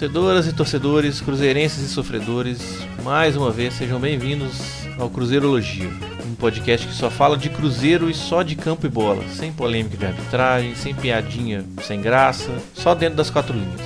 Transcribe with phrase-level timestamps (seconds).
[0.00, 5.90] Torcedoras e torcedores, cruzeirenses e sofredores, mais uma vez sejam bem-vindos ao Cruzeirologia,
[6.26, 9.98] um podcast que só fala de cruzeiro e só de campo e bola, sem polêmica
[9.98, 13.78] de arbitragem, sem piadinha sem graça, só dentro das quatro linhas.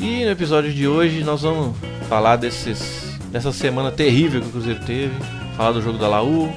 [0.00, 1.76] E no episódio de hoje nós vamos
[2.08, 5.14] falar desses, dessa semana terrível que o Cruzeiro teve,
[5.58, 6.50] falar do jogo da Laú,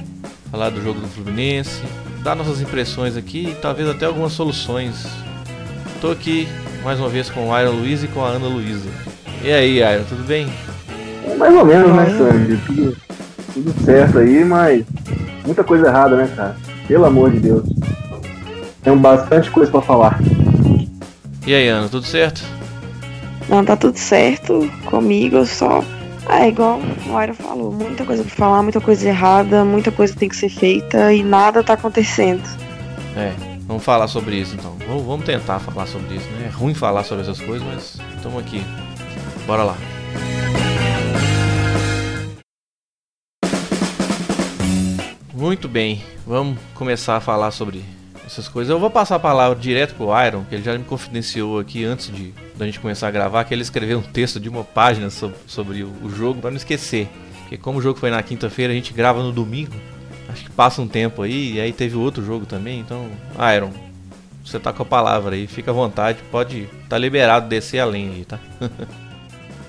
[0.50, 1.82] falar do jogo do Fluminense,
[2.22, 5.06] dar nossas impressões aqui e talvez até algumas soluções.
[6.00, 6.48] Tô aqui
[6.82, 8.88] mais uma vez com o Iron Luiz e com a Ana Luísa.
[9.42, 10.48] E aí, Iron, tudo bem?
[11.26, 12.56] É mais ou menos, né, Sandy?
[12.66, 12.96] Tudo,
[13.54, 14.84] tudo certo aí, mas
[15.44, 16.56] muita coisa errada, né, cara?
[16.86, 17.64] Pelo amor de Deus.
[18.82, 20.18] Tem bastante coisa para falar.
[21.46, 22.42] E aí, Ana, tudo certo?
[23.48, 25.82] Não, tá tudo certo comigo, só.
[26.28, 30.28] É igual o Iron falou, muita coisa pra falar, muita coisa errada, muita coisa tem
[30.28, 32.42] que ser feita e nada tá acontecendo.
[33.16, 33.32] É,
[33.68, 34.78] Vamos falar sobre isso então.
[35.04, 36.46] Vamos tentar falar sobre isso, né?
[36.46, 38.62] É ruim falar sobre essas coisas, mas estamos aqui.
[39.46, 39.76] Bora lá.
[45.34, 47.84] Muito bem, vamos começar a falar sobre
[48.24, 48.70] essas coisas.
[48.70, 52.10] Eu vou passar a palavra direto pro Iron, que ele já me confidenciou aqui antes
[52.10, 55.36] de da gente começar a gravar, que ele escreveu um texto de uma página sobre,
[55.46, 57.06] sobre o, o jogo para não esquecer.
[57.42, 59.74] Porque como o jogo foi na quinta-feira, a gente grava no domingo.
[60.28, 63.06] Acho que passa um tempo aí, e aí teve outro jogo também, então.
[63.56, 63.70] Iron,
[64.44, 66.68] você tá com a palavra aí, fica à vontade, pode.
[66.88, 68.38] Tá liberado descer além aí, tá?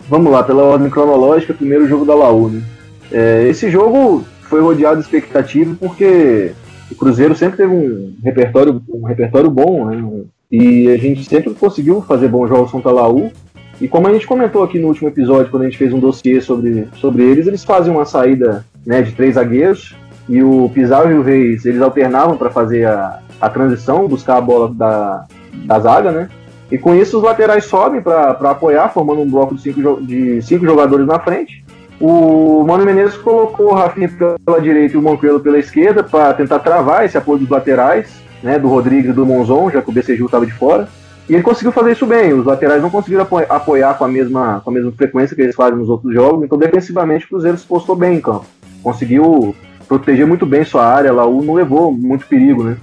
[0.09, 2.63] Vamos lá, pela ordem cronológica, primeiro jogo da Laú, né?
[3.11, 6.51] É, esse jogo foi rodeado de expectativa porque
[6.91, 10.23] o Cruzeiro sempre teve um repertório, um repertório bom, né?
[10.51, 13.31] E a gente sempre conseguiu fazer bons jogos contra a Laú.
[13.79, 16.41] E como a gente comentou aqui no último episódio, quando a gente fez um dossiê
[16.41, 19.95] sobre, sobre eles, eles fazem uma saída né, de três zagueiros,
[20.29, 24.41] e o Pizarro e o Reis, eles alternavam para fazer a, a transição, buscar a
[24.41, 25.25] bola da,
[25.65, 26.29] da zaga, né?
[26.71, 30.63] E com isso os laterais sobem para apoiar, formando um bloco de cinco, de cinco
[30.63, 31.65] jogadores na frente.
[31.99, 34.07] O Mano Menezes colocou o Rafinha
[34.45, 38.59] pela direita e o Manquelo pela esquerda para tentar travar esse apoio dos laterais, né,
[38.59, 40.87] do Rodrigues e do Monzon, já que o BCG estava de fora.
[41.27, 42.33] E ele conseguiu fazer isso bem.
[42.33, 45.77] Os laterais não conseguiram apoiar com a mesma, com a mesma frequência que eles fazem
[45.77, 48.45] nos outros jogos, então defensivamente o Cruzeiro se postou bem em campo.
[48.83, 49.55] Conseguiu
[49.89, 52.77] proteger muito bem sua área, Laú não levou muito perigo, né?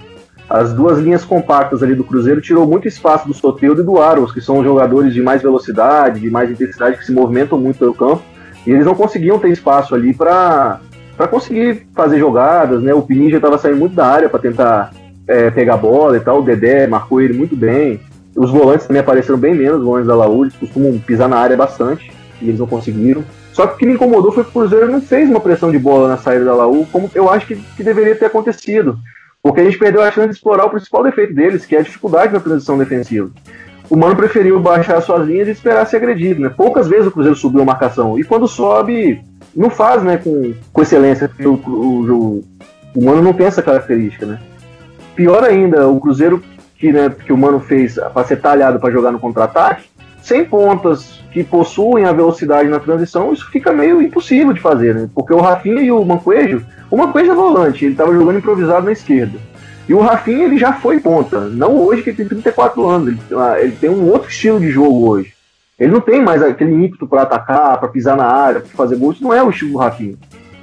[0.49, 4.31] As duas linhas compactas ali do Cruzeiro tirou muito espaço do Soteudo e do Aros,
[4.31, 8.21] que são jogadores de mais velocidade, de mais intensidade, que se movimentam muito pelo campo,
[8.65, 10.81] e eles não conseguiam ter espaço ali para
[11.15, 12.93] para conseguir fazer jogadas, né?
[12.93, 14.91] O Pininho já estava saindo muito da área para tentar
[15.27, 17.99] é, pegar a bola e tal, o Dedé marcou ele muito bem.
[18.35, 21.57] Os volantes também apareceram bem menos, os volantes da Laú, eles costumam pisar na área
[21.57, 23.23] bastante, e eles não conseguiram.
[23.57, 25.79] Só que o que me incomodou foi que o Cruzeiro não fez uma pressão de
[25.79, 28.99] bola na saída da Laú, como eu acho que, que deveria ter acontecido.
[29.41, 31.81] Porque a gente perdeu a chance de explorar o principal defeito deles, que é a
[31.81, 33.31] dificuldade na transição defensiva.
[33.89, 36.39] O Mano preferiu baixar suas linhas e esperar ser agredido.
[36.39, 36.49] Né?
[36.55, 38.19] Poucas vezes o Cruzeiro subiu a marcação.
[38.19, 39.23] E quando sobe,
[39.55, 42.43] não faz né, com, com excelência, o, o,
[42.95, 44.27] o Mano não tem essa característica.
[44.27, 44.39] Né?
[45.15, 46.43] Pior ainda, o Cruzeiro
[46.77, 49.89] que, né, que o Mano fez para ser talhado para jogar no contra-ataque,
[50.27, 55.09] sem pontas que possuem a velocidade na transição, isso fica meio impossível de fazer, né?
[55.15, 58.91] Porque o Rafinha e o Mancoejo, o Mancoejo é volante, ele estava jogando improvisado na
[58.91, 59.39] esquerda.
[59.87, 63.19] E o Rafinha ele já foi ponta, não hoje que ele tem 34 anos, ele,
[63.39, 65.33] ah, ele tem um outro estilo de jogo hoje.
[65.79, 69.21] Ele não tem mais aquele ímpeto para atacar, para pisar na área, para fazer gols,
[69.21, 70.15] não é o estilo do Rafinha.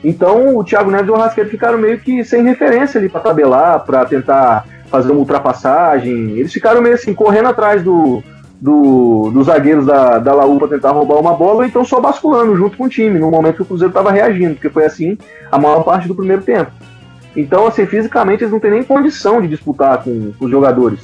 [0.02, 3.80] Então o Thiago Neves e o Rasqueiro ficaram meio que sem referência ali para tabelar,
[3.80, 6.32] para tentar fazer uma ultrapassagem.
[6.32, 8.22] Eles ficaram meio assim, correndo atrás do,
[8.64, 12.56] do, dos zagueiros da, da Laú para tentar roubar uma bola, ou então só basculando
[12.56, 15.18] junto com o time, no momento que o Cruzeiro estava reagindo, porque foi assim
[15.52, 16.72] a maior parte do primeiro tempo.
[17.36, 21.00] Então, assim, fisicamente eles não têm nem condição de disputar com, com os jogadores.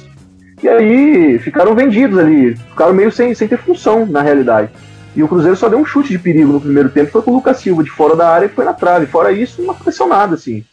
[0.63, 4.71] E aí ficaram vendidos ali, ficaram meio sem, sem ter função na realidade.
[5.15, 7.35] E o Cruzeiro só deu um chute de perigo no primeiro tempo, foi com o
[7.35, 9.05] Lucas Silva, de fora da área, que foi na trave.
[9.05, 10.63] Fora isso, não aconteceu nada, assim.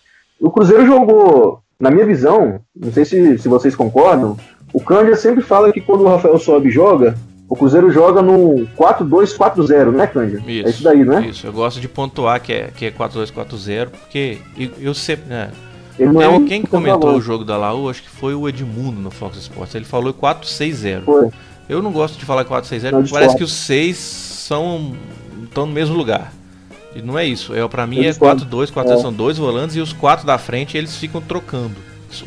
[0.41, 4.39] O Cruzeiro jogou, na minha visão, não sei se, se vocês concordam,
[4.73, 7.17] o Cândia sempre fala que quando o Rafael sobe joga,
[7.49, 10.43] o Cruzeiro joga no 4-2-4-0, né, Cândia?
[10.47, 11.27] Isso, é isso daí, né?
[11.27, 15.27] Isso, eu gosto de pontuar que é, que é 4-2-4-0, porque eu, eu sempre.
[15.27, 15.51] Né,
[15.99, 19.11] não é um quem comentou o jogo da Laú, acho que foi o Edmundo no
[19.11, 19.75] Fox Sports.
[19.75, 21.33] Ele falou 4-6-0.
[21.69, 24.95] Eu não gosto de falar 4-6-0, porque parece que os 6 são
[25.43, 26.33] estão no mesmo lugar.
[26.95, 27.55] E não é isso.
[27.55, 28.97] É, pra mim é 4-2, 4 é.
[28.99, 31.75] são dois volantes e os quatro da frente eles ficam trocando.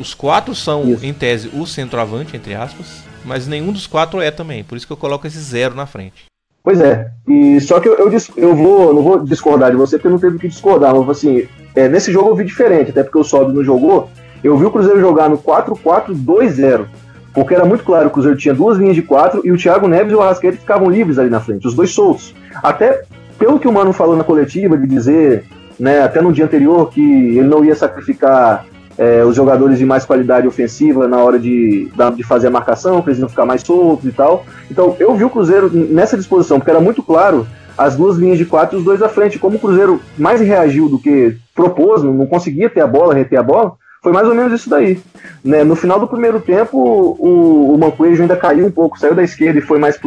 [0.00, 1.04] Os quatro são, isso.
[1.04, 4.64] em tese, o centroavante, entre aspas, mas nenhum dos quatro é também.
[4.64, 6.26] Por isso que eu coloco esse zero na frente.
[6.62, 7.10] Pois é.
[7.26, 10.38] E só que eu, eu, eu vou, não vou discordar de você, porque não teve
[10.38, 13.64] que discordar, mas assim, é, nesse jogo eu vi diferente, até porque o Sobe não
[13.64, 14.08] jogou.
[14.42, 16.86] Eu vi o Cruzeiro jogar no 4-4-2-0.
[17.32, 19.88] Porque era muito claro que o Cruzeiro tinha duas linhas de quatro e o Thiago
[19.88, 22.34] Neves e o Arrascaeta ficavam livres ali na frente, os dois soltos.
[22.62, 23.02] Até
[23.38, 25.44] pelo que o Mano falou na coletiva, de dizer,
[25.80, 28.66] né, até no dia anterior, que ele não ia sacrificar
[28.98, 33.10] é, os jogadores de mais qualidade ofensiva na hora de, de fazer a marcação, para
[33.10, 34.44] eles não ficar mais soltos e tal.
[34.70, 37.46] Então eu vi o Cruzeiro nessa disposição, porque era muito claro
[37.76, 39.38] as duas linhas de quatro e os dois à frente.
[39.38, 43.42] Como o Cruzeiro mais reagiu do que propôs, não, conseguia ter a bola, reter a
[43.42, 43.72] bola,
[44.02, 45.00] foi mais ou menos isso daí.
[45.44, 45.64] Né?
[45.64, 49.58] No final do primeiro tempo, o, o Mancoejo ainda caiu um pouco, saiu da esquerda
[49.58, 49.98] e foi mais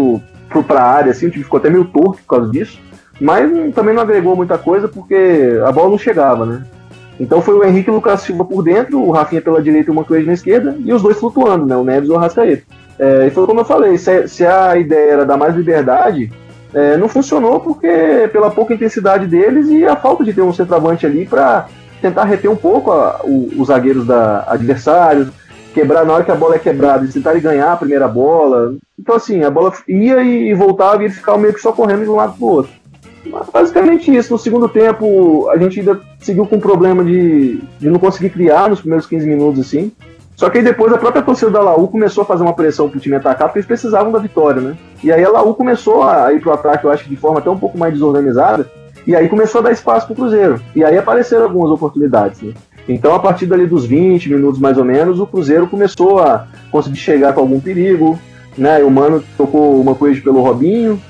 [0.67, 2.79] para a área, assim, o time ficou até meio torto por causa disso.
[3.19, 6.65] Mas também não agregou muita coisa porque a bola não chegava, né?
[7.19, 10.27] Então foi o Henrique Lucas Silva por dentro, o Rafinha pela direita e o Mancoejo
[10.27, 11.75] na esquerda, e os dois flutuando, né?
[11.75, 12.63] O Neves e o Arrascaeta.
[12.99, 16.31] É, e foi como eu falei, se, se a ideia era dar mais liberdade,
[16.73, 21.05] é, não funcionou porque pela pouca intensidade deles e a falta de ter um centroavante
[21.05, 21.67] ali para
[22.01, 25.29] tentar reter um pouco a, o, os zagueiros da adversários,
[25.73, 28.75] quebrar na hora que a bola é quebrada, eles tentarem ganhar a primeira bola.
[28.99, 32.09] Então assim, a bola ia e voltava e eles ficavam meio que só correndo de
[32.09, 32.71] um lado pro outro.
[33.51, 34.31] Basicamente isso.
[34.31, 38.69] No segundo tempo, a gente ainda seguiu com o problema de, de não conseguir criar
[38.69, 39.91] nos primeiros 15 minutos, assim.
[40.35, 42.99] Só que aí depois a própria torcida da Laú começou a fazer uma pressão pro
[42.99, 44.77] time atacar, porque eles precisavam da vitória, né?
[45.01, 47.57] E aí a Laú começou a ir pro ataque, eu acho de forma até um
[47.57, 48.69] pouco mais desorganizada,
[49.07, 50.59] e aí começou a dar espaço pro Cruzeiro.
[50.75, 52.53] E aí apareceram algumas oportunidades, né?
[52.87, 56.97] Então, a partir dali dos 20 minutos mais ou menos, o Cruzeiro começou a conseguir
[56.97, 58.19] chegar com algum perigo,
[58.57, 58.83] né?
[58.83, 61.01] O Mano tocou uma coisa pelo Robinho,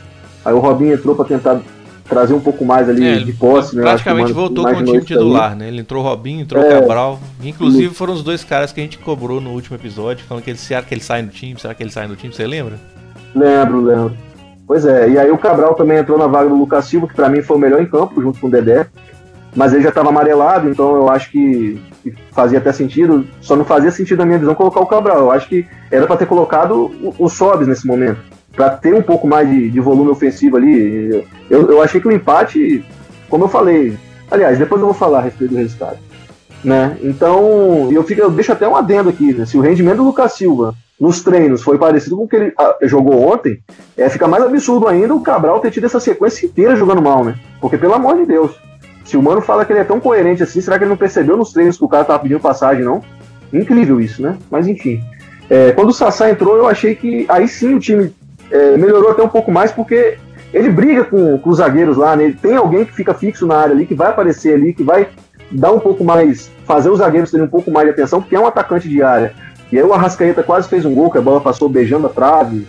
[0.44, 1.60] aí o Robinho entrou para tentar
[2.08, 3.82] trazer um pouco mais ali é, de posse, né?
[3.82, 5.68] Praticamente voltou com o time titular, né?
[5.68, 7.20] Ele entrou Robinho, entrou é, Cabral.
[7.44, 10.58] Inclusive foram os dois caras que a gente cobrou no último episódio, falando que ele,
[10.58, 12.76] será que ele sai do time, será que ele sai do time, você lembra?
[13.34, 14.18] Lembro, lembro.
[14.68, 17.30] Pois é, e aí o Cabral também entrou na vaga do Lucas Silva, que para
[17.30, 18.88] mim foi o melhor em campo, junto com o Dedé.
[19.56, 21.80] Mas ele já estava amarelado, então eu acho que,
[22.32, 23.26] fazia até sentido.
[23.42, 25.18] Só não fazia sentido na minha visão colocar o Cabral.
[25.18, 29.02] Eu acho que era para ter colocado o, o Sobs nesse momento para ter um
[29.02, 31.26] pouco mais de, de volume ofensivo ali.
[31.50, 32.84] Eu, eu achei que o empate,
[33.30, 33.98] como eu falei,
[34.32, 35.98] aliás, depois eu vou falar a respeito do resultado.
[36.64, 36.98] Né?
[37.04, 39.46] Então, eu, fico, eu deixo até um adendo aqui, né?
[39.46, 42.78] se o rendimento do Lucas Silva nos treinos foi parecido com o que ele ah,
[42.84, 43.60] jogou ontem,
[43.98, 47.36] é, fica mais absurdo ainda o Cabral ter tido essa sequência inteira jogando mal, né?
[47.60, 48.52] Porque, pelo amor de Deus,
[49.04, 51.38] se o Mano fala que ele é tão coerente assim, será que ele não percebeu
[51.38, 53.04] nos treinos que o cara tava pedindo passagem, não?
[53.54, 54.38] Incrível isso, né?
[54.50, 55.04] Mas enfim.
[55.50, 58.12] É, quando o Sassá entrou, eu achei que aí sim o time
[58.52, 60.18] é, melhorou até um pouco mais porque
[60.54, 62.34] ele briga com, com os zagueiros lá, né?
[62.42, 65.08] Tem alguém que fica fixo na área ali, que vai aparecer ali, que vai
[65.52, 68.40] dar um pouco mais, fazer os zagueiros terem um pouco mais de atenção, porque é
[68.40, 69.34] um atacante de área.
[69.72, 72.66] E aí o Arrascaeta quase fez um gol, que a bola passou beijando a trave,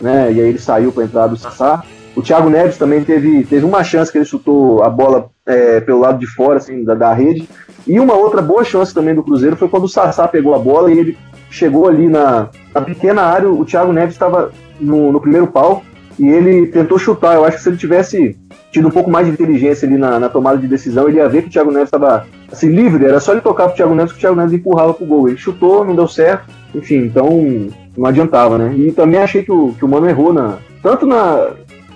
[0.00, 0.32] né?
[0.32, 1.82] E aí ele saiu para entrar do Sassá.
[2.14, 6.00] O Thiago Neves também teve, teve uma chance que ele chutou a bola é, pelo
[6.00, 7.48] lado de fora, assim, da, da rede.
[7.86, 10.92] E uma outra boa chance também do Cruzeiro foi quando o Sassá pegou a bola
[10.92, 11.18] e ele
[11.50, 13.48] chegou ali na, na pequena área.
[13.48, 14.50] O Thiago Neves estava
[14.80, 15.82] no, no, primeiro pau
[16.18, 17.34] e ele tentou chutar.
[17.34, 18.36] Eu acho que se ele tivesse
[18.70, 21.42] tido um pouco mais de inteligência ali na, na tomada de decisão, ele ia ver
[21.42, 23.04] que o Thiago Neves estava assim, livre.
[23.04, 25.28] Era só ele tocar pro Thiago Neves que o Thiago Neves empurrava pro gol.
[25.28, 26.44] Ele chutou, não deu certo.
[26.74, 28.74] Enfim, então não adiantava, né?
[28.76, 31.50] E também achei que o, que o Mano errou na, tanto na,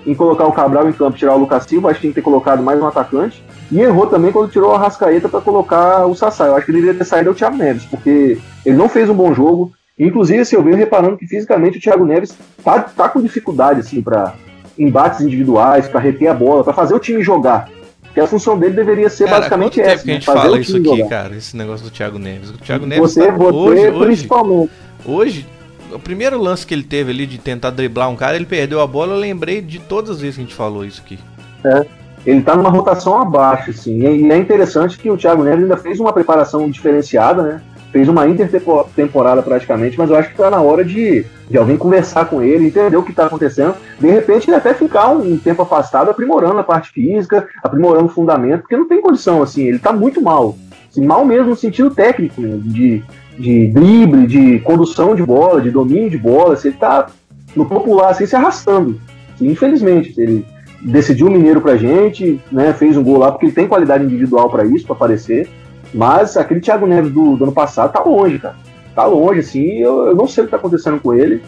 [0.06, 2.24] em colocar o Cabral em campo tirar o Lucas Silva, acho que tinha que ter
[2.24, 3.42] colocado mais um atacante.
[3.70, 6.46] E errou também quando tirou o Arrascaeta para colocar o Sassá.
[6.46, 9.14] Eu acho que ele deveria ter saído o Thiago Neves, porque ele não fez um
[9.14, 9.72] bom jogo.
[9.98, 14.02] Inclusive, assim, eu venho reparando que fisicamente o Thiago Neves tá, tá com dificuldade assim
[14.02, 14.34] para
[14.76, 17.68] embates individuais, para reter a bola, para fazer o time jogar.
[18.12, 19.90] Que a função dele deveria ser cara, basicamente quanto essa.
[19.90, 21.08] Tempo que a gente fala isso aqui, jogar.
[21.08, 22.50] cara, esse negócio do Thiago Neves.
[22.50, 24.70] O Thiago Neves você, tá, você hoje, principalmente.
[25.04, 25.46] Hoje,
[25.92, 28.86] o primeiro lance que ele teve ali de tentar driblar um cara, ele perdeu a
[28.86, 31.18] bola, eu lembrei de todas as vezes que a gente falou isso aqui.
[31.64, 31.86] É.
[32.26, 34.00] Ele tá numa rotação abaixo, assim.
[34.00, 37.62] E é interessante que o Thiago Neves ainda fez uma preparação diferenciada, né?
[37.94, 42.24] Fez uma intertemporada praticamente, mas eu acho que está na hora de, de alguém conversar
[42.24, 43.76] com ele, entender o que está acontecendo.
[44.00, 48.62] De repente, ele até ficar um tempo afastado, aprimorando a parte física, aprimorando o fundamento,
[48.62, 50.56] porque não tem condição, assim, ele está muito mal.
[50.90, 53.00] Assim, mal mesmo no sentido técnico, né, de,
[53.38, 56.54] de drible, de condução de bola, de domínio de bola.
[56.54, 57.06] Assim, ele está
[57.54, 59.00] no popular, assim, se arrastando.
[59.36, 60.44] Assim, infelizmente, ele
[60.82, 64.50] decidiu o Mineiro pra gente, né, fez um gol lá, porque ele tem qualidade individual
[64.50, 65.48] para isso, para aparecer
[65.94, 68.56] mas aquele Thiago Neves do, do, ano passado tá longe, cara.
[68.94, 69.78] Tá longe, assim.
[69.78, 71.42] Eu, eu não sei o que tá acontecendo com ele,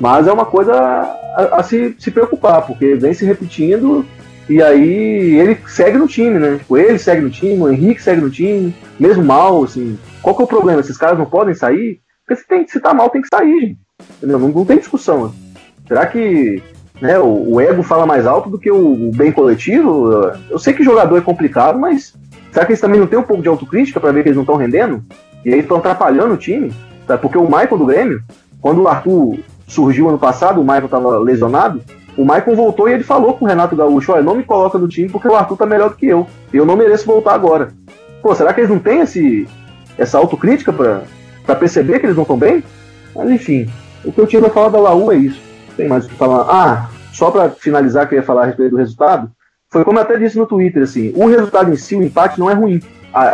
[0.00, 4.04] mas é uma coisa a, a, se, se preocupar, porque vem se repetindo
[4.48, 6.56] e aí ele segue no time, né?
[6.56, 9.98] Tipo, ele segue no time, o Henrique segue no time, mesmo mal, assim.
[10.20, 10.80] Qual que é o problema?
[10.80, 12.00] Esses caras não podem sair?
[12.26, 13.78] Porque se, tem, se tá mal, tem que sair, gente.
[14.22, 15.26] Não, não, tem discussão.
[15.26, 15.32] Né?
[15.86, 16.62] Será que
[17.02, 20.10] né, o, o, ego fala mais alto do que o, o, bem coletivo?
[20.48, 22.14] Eu sei que jogador é complicado, mas
[22.52, 24.42] Será que eles também não têm um pouco de autocrítica para ver que eles não
[24.42, 25.02] estão rendendo?
[25.42, 26.72] E aí estão atrapalhando o time?
[27.06, 27.22] Sabe?
[27.22, 28.22] Porque o Michael do Grêmio,
[28.60, 31.80] quando o Arthur surgiu ano passado, o Michael estava lesionado,
[32.14, 34.86] o Michael voltou e ele falou com o Renato Gaúcho, olha, não me coloca no
[34.86, 36.26] time porque o Arthur tá melhor do que eu.
[36.52, 37.68] Eu não mereço voltar agora.
[38.20, 39.48] Pô, será que eles não têm esse,
[39.96, 42.62] essa autocrítica para perceber que eles não estão bem?
[43.16, 43.66] Mas enfim,
[44.04, 45.40] o que eu tinha pra falar da Laú é isso.
[45.74, 46.46] Tem mais o que falar.
[46.50, 49.30] Ah, só para finalizar que eu ia falar a respeito do resultado,
[49.70, 52.50] foi como eu até disse no Twitter, assim, o resultado em si, o empate não
[52.50, 52.80] é ruim,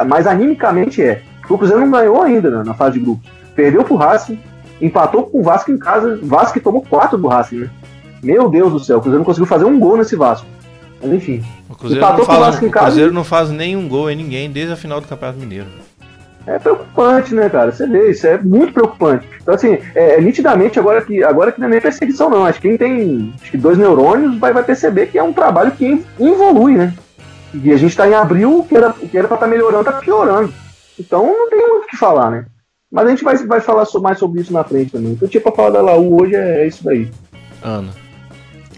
[0.07, 1.23] mas animicamente é.
[1.49, 3.31] O Cruzeiro não ganhou ainda na, na fase de grupos.
[3.55, 4.39] Perdeu pro Racing,
[4.81, 7.71] empatou com o Vasco em casa, Vasco que tomou quatro do Racing, né?
[8.23, 10.47] Meu Deus do céu, o Cruzeiro não conseguiu fazer um gol nesse Vasco.
[11.01, 11.43] Mas enfim.
[11.69, 15.01] O Cruzeiro, não, fala, o Cruzeiro não faz nenhum gol em ninguém desde a final
[15.01, 15.88] do Campeonato Mineiro
[16.49, 17.71] é preocupante, né, cara?
[17.71, 19.27] Você vê, isso é muito preocupante.
[19.41, 22.45] Então, assim, é, é, nitidamente agora que, agora que não é nem perseguição, não.
[22.45, 25.73] Acho que quem tem acho que dois neurônios vai, vai perceber que é um trabalho
[25.73, 26.95] que evolui, né?
[27.53, 29.51] E a gente está em abril, o que era, o que era pra estar tá
[29.51, 30.53] melhorando, tá piorando.
[30.99, 32.47] Então não tem muito o que falar, né?
[32.91, 35.13] Mas a gente vai, vai falar mais sobre isso na frente também.
[35.13, 37.11] Então, tipo, pra falar da Laú hoje é, é isso daí.
[37.63, 37.91] Ana.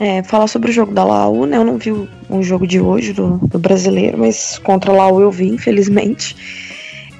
[0.00, 1.58] É, falar sobre o jogo da Laú, né?
[1.58, 5.20] Eu não vi o, o jogo de hoje do, do brasileiro, mas contra a Laú
[5.20, 6.69] eu vi, infelizmente.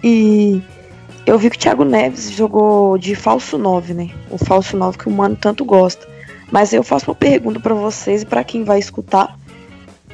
[0.02, 0.62] E
[1.26, 4.10] eu vi que o Thiago Neves jogou de falso 9, né?
[4.30, 6.08] O falso 9 que o Mano tanto gosta.
[6.50, 9.38] Mas eu faço uma pergunta para vocês e para quem vai escutar.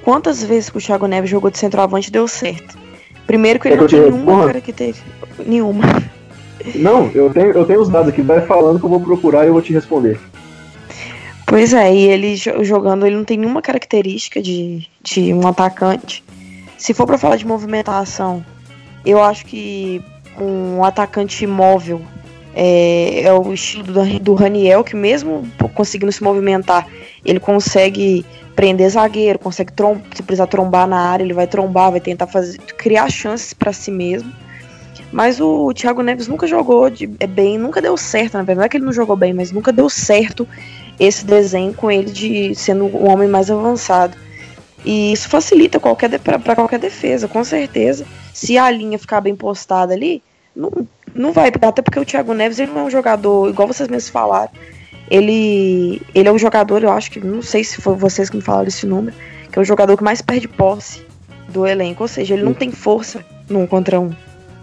[0.03, 2.79] Quantas vezes que o Thiago Neves jogou de centroavante deu certo?
[3.27, 5.09] Primeiro que ele é não tem nenhuma característica.
[5.45, 5.85] Nenhuma.
[6.75, 8.23] Não, eu tenho, eu tenho os dados aqui.
[8.23, 10.19] Vai falando que eu vou procurar e eu vou te responder.
[11.47, 16.23] Pois é, e ele jogando, ele não tem nenhuma característica de, de um atacante.
[16.77, 18.45] Se for para falar de movimentação,
[19.07, 20.03] eu acho que
[20.39, 22.03] um atacante móvel
[22.55, 26.87] é, é o estilo do, do Raniel, que mesmo conseguindo se movimentar,
[27.25, 32.01] ele consegue prender zagueiro, consegue trom se precisar trombar na área, ele vai trombar, vai
[32.01, 34.33] tentar fazer, criar chances para si mesmo.
[35.13, 38.59] Mas o, Thiago Neves nunca jogou de, é bem, nunca deu certo, na verdade.
[38.59, 40.49] Não é que ele não jogou bem, mas nunca deu certo
[40.99, 44.17] esse desenho com ele de sendo um homem mais avançado.
[44.87, 49.95] E isso facilita qualquer para qualquer defesa, com certeza se a linha ficar bem postada
[49.95, 50.23] ali,
[50.55, 50.71] não,
[51.15, 54.11] não vai, até porque o Thiago Neves ele não é um jogador, igual vocês mesmos
[54.11, 54.51] falaram,
[55.11, 58.43] ele, ele é um jogador, eu acho que, não sei se foi vocês que me
[58.43, 59.17] falaram esse número,
[59.51, 61.03] que é o jogador que mais perde posse
[61.49, 64.15] do elenco, ou seja, ele não tem força num contra um.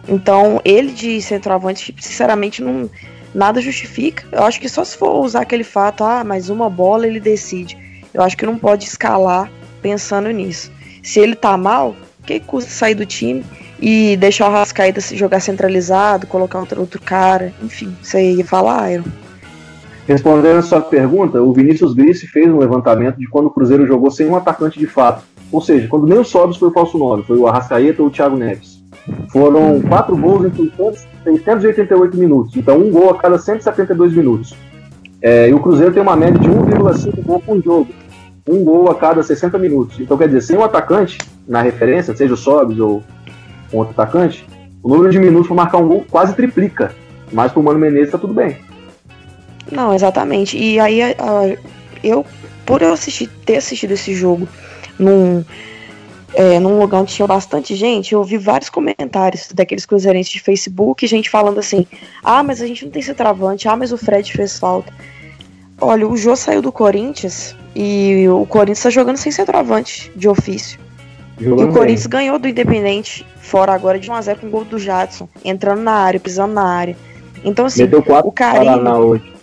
[0.08, 2.88] Então, ele de centroavante, sinceramente, não
[3.34, 4.24] nada justifica.
[4.32, 7.76] Eu acho que só se for usar aquele fato, ah, mas uma bola ele decide.
[8.14, 9.50] Eu acho que não pode escalar
[9.84, 10.72] pensando nisso.
[11.04, 13.44] Se ele tá mal, que custa sair do time?
[13.86, 19.04] e deixar o se jogar centralizado, colocar outro, outro cara, enfim, você ia falar, Iron?
[20.08, 24.10] Respondendo a sua pergunta, o Vinícius Brice fez um levantamento de quando o Cruzeiro jogou
[24.10, 25.24] sem um atacante de fato.
[25.52, 28.12] Ou seja, quando nem o Sobis foi o falso 9, foi o Arrascaeta ou o
[28.12, 28.82] Thiago Neves.
[29.34, 30.72] Foram quatro gols em
[31.26, 34.56] 688 minutos, então um gol a cada 172 minutos.
[35.22, 37.88] É, e o Cruzeiro tem uma média de 1,5 gol por jogo.
[38.48, 40.00] Um gol a cada 60 minutos.
[40.00, 43.04] Então, quer dizer, sem um atacante na referência, seja o Sobis ou
[43.72, 44.46] com outro atacante,
[44.82, 46.94] o número de minutos para marcar um gol quase triplica.
[47.32, 48.58] Mas pro Mano Menezes tá tudo bem.
[49.72, 50.58] Não, exatamente.
[50.58, 51.00] E aí
[52.04, 52.26] eu,
[52.66, 54.48] por eu assistir, ter assistido esse jogo
[55.00, 55.44] num,
[56.34, 61.08] é, num lugar onde tinha bastante gente, eu ouvi vários comentários daqueles cruzeirenses de Facebook,
[61.08, 61.88] gente falando assim:
[62.24, 64.94] ah, mas a gente não tem centroavante, ah, mas o Fred fez falta.
[65.80, 70.80] Olha, o Jô saiu do Corinthians e o Corinthians tá jogando sem centroavante de ofício.
[71.40, 72.20] Jogando e o Corinthians bem.
[72.20, 76.20] ganhou do Independente fora agora de 1x0 com o gol do Jadson, entrando na área,
[76.20, 76.96] pisando na área.
[77.44, 78.66] Então, assim, meteu quatro o Carilho.
[78.66, 79.34] Paraná hoje.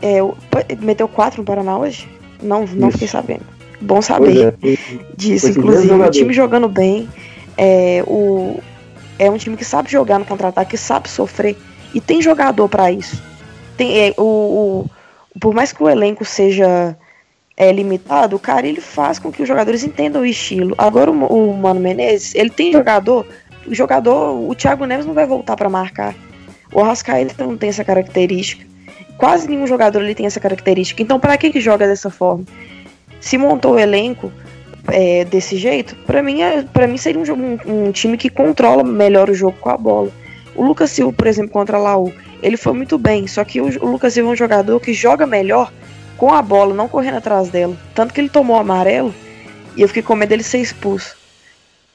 [0.00, 0.36] É, o,
[0.80, 2.08] meteu 4 no Paraná hoje?
[2.42, 3.42] Não, não fiquei sabendo.
[3.80, 4.78] Bom saber é,
[5.16, 5.92] disso, inclusive.
[5.92, 7.08] O time jogando bem.
[7.56, 8.60] É, o,
[9.18, 11.56] é um time que sabe jogar no contra-ataque, que sabe sofrer.
[11.92, 13.22] E tem jogador para isso.
[13.76, 14.90] Tem, é, o, o,
[15.40, 16.96] por mais que o elenco seja
[17.58, 20.76] é, limitado, o cara ele faz com que os jogadores entendam o estilo.
[20.78, 23.26] Agora o, o Mano Menezes, ele tem jogador,
[23.66, 26.14] o jogador, o Thiago Neves não vai voltar para marcar.
[26.72, 28.64] O Arrascaeta não tem essa característica.
[29.16, 31.02] Quase nenhum jogador ele tem essa característica.
[31.02, 32.44] Então, para que que joga dessa forma?
[33.20, 34.30] Se montou o elenco
[34.86, 38.84] é, desse jeito, para mim, é, para mim seria um, um, um, time que controla
[38.84, 40.12] melhor o jogo com a bola.
[40.54, 43.26] O Lucas Silva, por exemplo, contra a Laú, ele foi muito bem.
[43.26, 45.72] Só que o, o Lucas Silva é um jogador que joga melhor
[46.18, 47.74] com a bola, não correndo atrás dela.
[47.94, 49.14] Tanto que ele tomou o amarelo
[49.76, 51.16] e eu fiquei com medo dele ser expulso.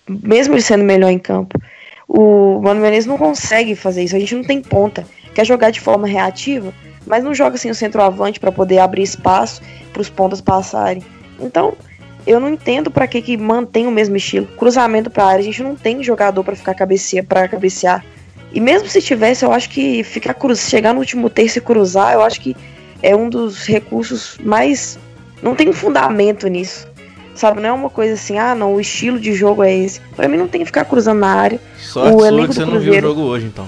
[0.10, 1.60] Mesmo ele sendo melhor em campo.
[2.08, 4.16] O Mano Menezes não consegue fazer isso.
[4.16, 5.06] A gente não tem ponta.
[5.36, 6.74] Quer jogar de forma reativa,
[7.06, 9.62] mas não joga assim o centroavante para poder abrir espaço
[9.92, 11.04] para os pontas passarem.
[11.40, 11.74] Então,
[12.26, 14.48] eu não entendo para que que mantém o mesmo estilo.
[14.58, 18.04] Cruzamento para área, a gente não tem jogador para ficar cabeceia para cabecear.
[18.54, 22.14] E mesmo se tivesse, eu acho que ficar cruz, chegar no último terço e cruzar,
[22.14, 22.56] eu acho que
[23.04, 24.98] é um dos recursos mais.
[25.42, 26.88] Não tem fundamento nisso.
[27.36, 30.00] Sabe, não é uma coisa assim, ah, não, o estilo de jogo é esse.
[30.16, 31.60] Pra mim não tem que ficar cruzando na área.
[31.78, 33.68] Só o elenco que você não viu o jogo hoje, então.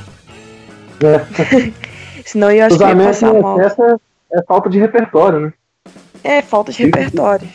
[1.04, 1.74] É.
[2.24, 3.60] Senão eu acho que ia passar mal.
[3.60, 4.00] Essa
[4.32, 5.54] é falta de repertório, né?
[6.24, 7.48] É, falta de repertório.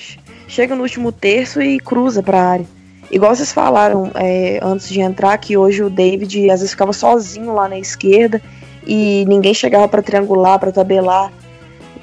[0.47, 2.67] Chega no último terço e cruza pra área.
[3.11, 7.55] Igual vocês falaram é, antes de entrar, que hoje o David às vezes ficava sozinho
[7.55, 8.41] lá na esquerda
[8.87, 11.33] e ninguém chegava para triangular, para tabelar.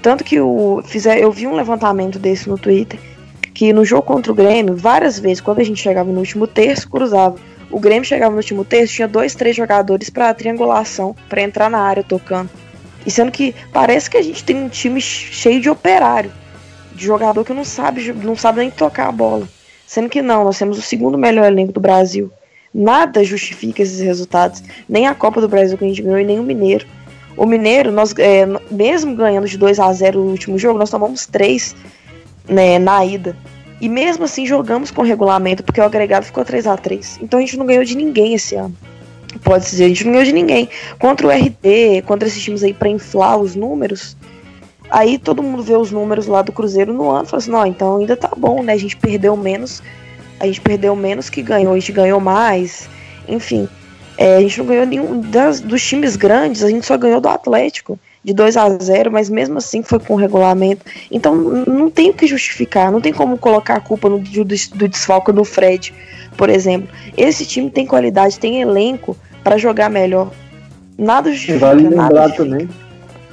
[0.07, 2.97] Tanto que o, fizer, eu vi um levantamento desse no Twitter,
[3.53, 6.89] que no jogo contra o Grêmio, várias vezes, quando a gente chegava no último terço,
[6.89, 7.35] cruzava.
[7.69, 11.79] O Grêmio chegava no último terço, tinha dois, três jogadores para triangulação, para entrar na
[11.79, 12.49] área tocando.
[13.05, 16.31] E sendo que parece que a gente tem um time cheio de operário,
[16.95, 19.45] de jogador que não sabe, não sabe nem tocar a bola.
[19.85, 22.31] Sendo que não, nós temos o segundo melhor elenco do Brasil.
[22.73, 24.63] Nada justifica esses resultados.
[24.87, 26.87] Nem a Copa do Brasil que a gente ganhou e nem o Mineiro.
[27.37, 31.25] O Mineiro, nós, é, mesmo ganhando de 2 a 0 no último jogo, nós tomamos
[31.27, 31.75] 3
[32.49, 33.37] né, na ida.
[33.79, 37.41] E mesmo assim jogamos com regulamento, porque o agregado ficou 3 a 3 Então a
[37.41, 38.75] gente não ganhou de ninguém esse ano.
[39.43, 40.67] Pode dizer, a gente não ganhou de ninguém.
[40.97, 44.17] Contra o RT, contra esses times aí para inflar os números,
[44.89, 47.65] Aí todo mundo vê os números lá do Cruzeiro no ano e fala assim, não,
[47.65, 48.73] então ainda tá bom, né?
[48.73, 49.83] A gente perdeu menos,
[50.39, 52.89] a gente perdeu menos que ganhou, a gente ganhou mais,
[53.27, 53.67] enfim.
[54.17, 57.29] É, a gente não ganhou nenhum das, dos times grandes, a gente só ganhou do
[57.29, 60.83] Atlético de 2 a 0 mas mesmo assim foi com regulamento.
[61.11, 64.87] Então não tem o que justificar, não tem como colocar a culpa no, do, do
[64.87, 65.93] desfalque no Fred,
[66.35, 66.89] por exemplo.
[67.15, 70.31] Esse time tem qualidade, tem elenco para jogar melhor.
[70.97, 71.59] Nada justifica.
[71.59, 72.43] Vale lembrar nada justifica.
[72.43, 72.87] também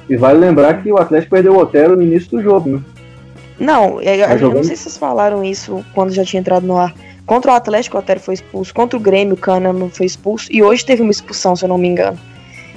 [0.09, 2.81] e vale lembrar que o Atlético perdeu o Otero no início do jogo, né?
[3.59, 6.77] Não, eu, tá eu não sei se vocês falaram isso quando já tinha entrado no
[6.77, 6.93] ar.
[7.25, 8.73] Contra o Atlético, o Otero foi expulso.
[8.73, 10.47] Contra o Grêmio, o Cana não foi expulso.
[10.51, 12.19] E hoje teve uma expulsão, se eu não me engano.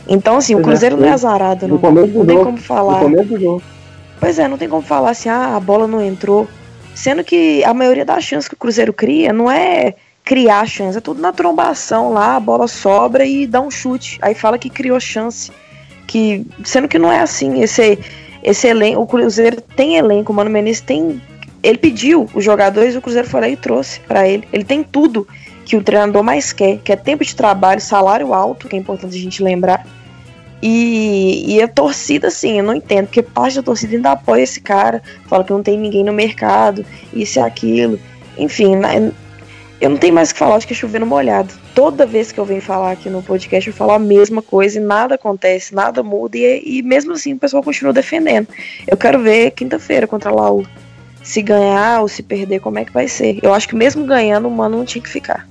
[0.09, 1.77] Então, assim, o Cruzeiro é, não é azarado, não.
[1.77, 3.01] Começo não jogo, tem como falar.
[3.03, 3.63] Jogo.
[4.19, 6.49] Pois é, não tem como falar assim, ah, a bola não entrou.
[6.95, 11.01] Sendo que a maioria das chances que o Cruzeiro cria não é criar chance, é
[11.01, 14.19] tudo na trombação lá, a bola sobra e dá um chute.
[14.21, 15.53] Aí fala que criou chance
[16.07, 17.63] que sendo que não é assim.
[17.63, 17.99] Esse
[18.43, 21.21] esse elenco, o Cruzeiro tem elenco, o Mano Menezes tem
[21.63, 24.47] ele pediu os jogadores, o Cruzeiro foi lá e trouxe para ele.
[24.53, 25.27] Ele tem tudo
[25.65, 29.17] que o treinador mais quer, que é tempo de trabalho, salário alto, que é importante
[29.17, 29.87] a gente lembrar.
[30.63, 34.61] E, e a torcida, assim, eu não entendo, porque parte da torcida ainda apoia esse
[34.61, 38.01] cara, fala que não tem ninguém no mercado, isso e aquilo.
[38.37, 38.73] Enfim,
[39.81, 41.53] eu não tenho mais o que falar, acho que é chovendo molhado.
[41.75, 44.83] Toda vez que eu venho falar aqui no podcast, eu falo a mesma coisa e
[44.83, 48.49] nada acontece, nada muda, e, e mesmo assim o pessoal continua defendendo.
[48.87, 50.67] Eu quero ver quinta-feira contra a Laú.
[51.29, 53.39] Se ganhar ou se perder, como é que vai ser?
[53.43, 55.47] Eu acho que mesmo ganhando, o mano não tinha que ficar.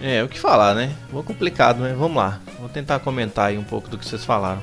[0.00, 0.94] É, o que falar, né?
[1.10, 1.92] Vou complicado, né?
[1.92, 2.40] Vamos lá.
[2.60, 4.62] Vou tentar comentar aí um pouco do que vocês falaram.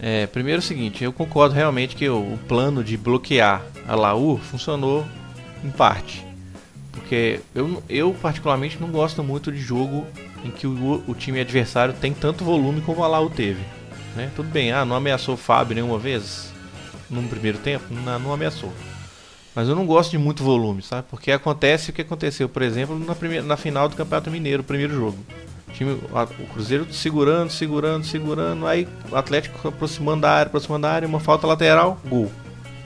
[0.00, 3.94] É, primeiro é o seguinte, eu concordo realmente que o, o plano de bloquear a
[3.94, 5.04] Laú funcionou
[5.62, 6.26] em parte.
[6.90, 10.06] Porque eu, eu particularmente não gosto muito de jogo
[10.42, 13.60] em que o, o time adversário tem tanto volume como a Lau teve.
[14.16, 14.30] Né?
[14.34, 16.50] Tudo bem, ah, não ameaçou o Fábio nenhuma vez
[17.10, 17.84] no primeiro tempo?
[17.90, 18.72] Não, não ameaçou.
[19.54, 21.06] Mas eu não gosto de muito volume, sabe?
[21.10, 24.64] Porque acontece o que aconteceu, por exemplo, na, primeira, na final do Campeonato Mineiro, o
[24.64, 25.18] primeiro jogo.
[25.68, 30.90] O, time, o Cruzeiro segurando, segurando, segurando, aí o Atlético aproximando da área, aproximando da
[30.90, 32.30] área, uma falta lateral, gol.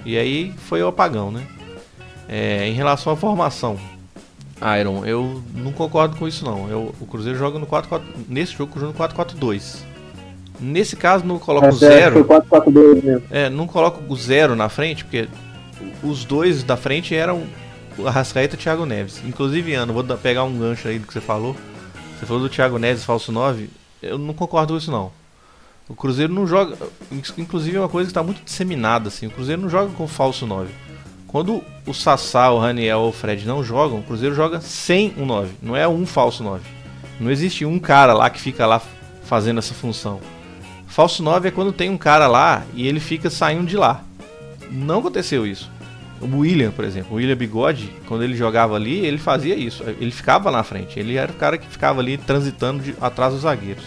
[0.05, 1.47] E aí foi o apagão, né?
[2.29, 3.79] É, em relação à formação,
[4.81, 6.69] Iron, eu não concordo com isso não.
[6.69, 9.79] Eu, o Cruzeiro joga no 4 4 nesse jogo joga no 4-4-2.
[10.59, 12.25] Nesse caso não coloca o zero.
[12.25, 13.23] 4 -4 -2 mesmo.
[13.31, 15.29] É, não coloca o zero na frente, porque
[16.03, 17.47] os dois da frente eram
[18.05, 19.23] Arrascaeta e o Thiago Neves.
[19.25, 21.57] Inclusive, Ana, vou pegar um gancho aí do que você falou.
[22.19, 23.71] Você falou do Thiago Neves falso 9.
[24.03, 25.11] Eu não concordo com isso não.
[25.89, 26.77] O Cruzeiro não joga.
[27.39, 29.27] Inclusive é uma coisa que está muito disseminada assim.
[29.27, 30.73] O Cruzeiro não joga com falso 9.
[31.27, 35.27] Quando o Sassá, o Raniel ou o Fred não jogam, o Cruzeiro joga sem um
[35.27, 35.55] 9.
[35.63, 36.65] Não é um falso 9.
[37.21, 38.81] Não existe um cara lá que fica lá
[39.25, 40.21] fazendo essa função.
[40.87, 44.03] Falso 9 é quando tem um cara lá e ele fica saindo de lá.
[44.71, 45.71] Não aconteceu isso.
[46.21, 49.83] O William, por exemplo, o William Bigode, quando ele jogava ali, ele fazia isso.
[49.85, 50.99] Ele ficava na frente.
[50.99, 53.85] Ele era o cara que ficava ali transitando de, atrás dos zagueiros.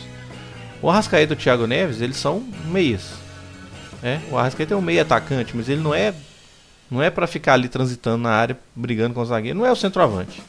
[0.81, 3.13] O Arrascaeta e o Thiago Neves, eles são meias.
[4.03, 6.13] É, o Arrascaeta é um meio atacante, mas ele não é
[6.89, 9.57] não é para ficar ali transitando na área, brigando com o zagueiro.
[9.57, 10.41] Não é o centroavante.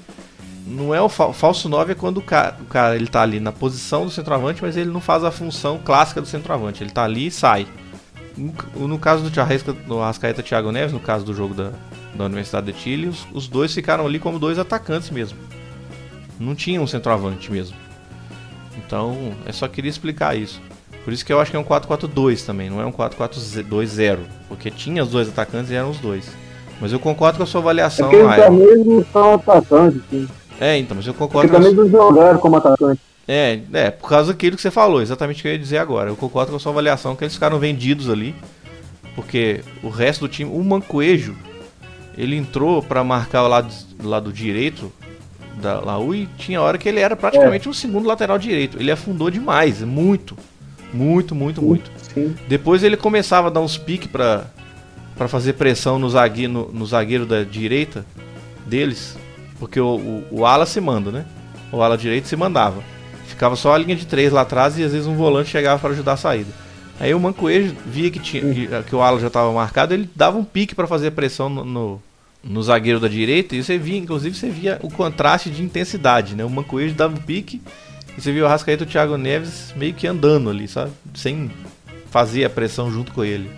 [0.66, 3.40] Não é o fa falso 9 é quando o cara, o cara ele tá ali
[3.40, 6.82] na posição do centroavante, mas ele não faz a função clássica do centroavante.
[6.82, 7.66] Ele tá ali e sai.
[8.40, 11.72] No, no caso do Arrasca, do Arrascaeta Thiago Neves, no caso do jogo da,
[12.14, 15.38] da Universidade de Chile, os, os dois ficaram ali como dois atacantes mesmo.
[16.38, 17.76] Não tinha um centroavante mesmo.
[18.79, 20.61] Então, eu só queria explicar isso.
[21.05, 24.18] Por isso que eu acho que é um 4-4-2 também, não é um 4-4-2-0.
[24.48, 26.31] Porque tinha os dois atacantes e eram os dois.
[26.81, 30.26] Mas eu concordo com a sua avaliação, é porque eles não são atacantes, sim.
[30.59, 33.00] É, então, mas eu concordo também não jogaram como atacante.
[33.32, 36.10] É, é, por causa daquilo que você falou, exatamente o que eu ia dizer agora.
[36.10, 38.34] Eu concordo com a sua avaliação que eles ficaram vendidos ali.
[39.14, 41.36] Porque o resto do time, o Mancoejo,
[42.18, 44.92] ele entrou para marcar o lado, lado direito
[45.62, 47.70] da Laú e tinha hora que ele era praticamente é.
[47.70, 48.78] um segundo lateral direito.
[48.80, 50.36] Ele afundou demais, muito.
[50.92, 51.88] Muito, muito, muito.
[52.12, 52.34] Sim.
[52.48, 54.46] Depois ele começava a dar uns piques para
[55.16, 58.06] para fazer pressão no zagueiro, no, no, zagueiro da direita
[58.64, 59.18] deles,
[59.58, 61.26] porque o, o, o ala se manda, né?
[61.70, 62.82] O ala direito se mandava.
[63.40, 65.92] Ficava só a linha de três lá atrás e às vezes um volante chegava para
[65.92, 66.50] ajudar a saída.
[67.00, 70.37] Aí o Mancoejo via que, tinha, que, que o ala já estava marcado, ele dava
[70.37, 72.03] um pique para fazer pressão no, no,
[72.44, 76.44] no, zagueiro da direita e você via, inclusive, você via o contraste de intensidade, né?
[76.44, 77.62] O Mancoejo dava um pique
[78.14, 80.92] e você via o Rascaeta e o Thiago Neves meio que andando ali, sabe?
[81.14, 81.50] Sem
[82.11, 83.50] fazer a pressão junto com ele.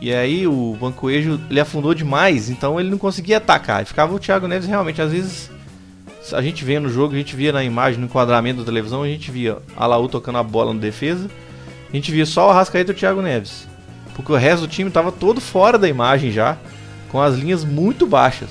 [0.00, 3.82] E aí o Bancoejo ele afundou demais, então ele não conseguia atacar.
[3.82, 5.55] E ficava o Thiago Neves realmente, às vezes
[6.32, 9.06] a gente vê no jogo, a gente via na imagem, no enquadramento da televisão, a
[9.06, 11.28] gente via a Laú tocando a bola no defesa,
[11.90, 13.68] a gente via só o Arrascaeta e o Thiago Neves.
[14.14, 16.56] Porque o resto do time estava todo fora da imagem já,
[17.10, 18.50] com as linhas muito baixas.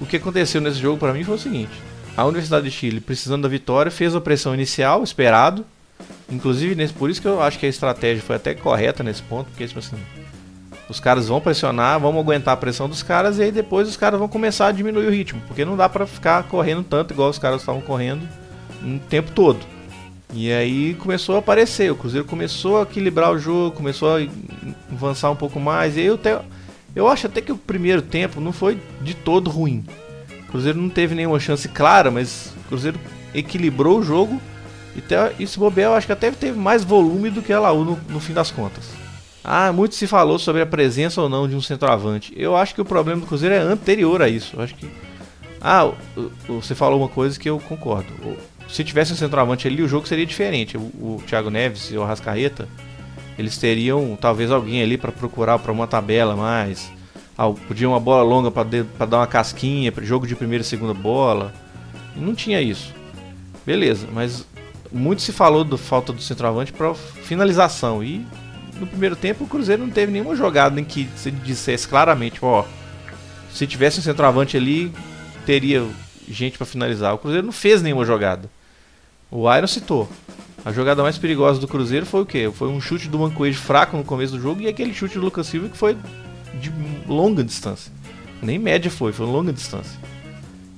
[0.00, 1.72] O que aconteceu nesse jogo para mim foi o seguinte:
[2.16, 5.64] a Universidade de Chile, precisando da vitória, fez a pressão inicial, esperado.
[6.30, 9.48] Inclusive, nesse, por isso que eu acho que a estratégia foi até correta nesse ponto,
[9.50, 9.96] porque tipo assim,
[10.90, 14.18] os caras vão pressionar, vamos aguentar a pressão dos caras e aí depois os caras
[14.18, 17.38] vão começar a diminuir o ritmo, porque não dá para ficar correndo tanto igual os
[17.38, 18.28] caras estavam correndo
[18.82, 19.60] o tempo todo.
[20.32, 24.20] E aí começou a aparecer, o Cruzeiro começou a equilibrar o jogo, começou a
[24.92, 25.96] avançar um pouco mais.
[25.96, 26.40] E eu até
[26.94, 29.84] eu acho até que o primeiro tempo não foi de todo ruim.
[30.48, 32.98] O Cruzeiro não teve nenhuma chance clara, mas o Cruzeiro
[33.32, 34.40] equilibrou o jogo
[34.96, 37.60] e, até, e se bobear, eu acho que até teve mais volume do que a
[37.60, 38.99] Laú no, no fim das contas.
[39.42, 42.32] Ah, muito se falou sobre a presença ou não de um centroavante.
[42.36, 44.56] Eu acho que o problema do Cruzeiro é anterior a isso.
[44.56, 44.88] Eu acho que.
[45.60, 45.90] Ah,
[46.46, 48.12] você falou uma coisa que eu concordo.
[48.68, 50.76] Se tivesse um centroavante ali, o jogo seria diferente.
[50.76, 52.68] O, Thiago Neves e o Rascaeta,
[53.38, 56.90] eles teriam talvez alguém ali para procurar para uma tabela mais.
[57.36, 61.52] Ah, podia uma bola longa para dar uma casquinha, jogo de primeira e segunda bola.
[62.14, 62.94] Não tinha isso.
[63.64, 64.46] Beleza, mas
[64.92, 68.26] muito se falou da falta do centroavante para finalização e
[68.80, 72.64] no primeiro tempo o Cruzeiro não teve nenhuma jogada em que se dissesse claramente, ó,
[73.52, 74.92] se tivesse um centroavante ali,
[75.44, 75.86] teria
[76.28, 77.14] gente para finalizar.
[77.14, 78.48] O Cruzeiro não fez nenhuma jogada.
[79.30, 80.08] O Iron citou.
[80.64, 82.50] A jogada mais perigosa do Cruzeiro foi o quê?
[82.52, 85.46] Foi um chute do Mancoejo fraco no começo do jogo e aquele chute do Lucas
[85.46, 85.96] Silva que foi
[86.60, 86.72] de
[87.06, 87.92] longa distância.
[88.42, 89.98] Nem média foi, foi longa distância.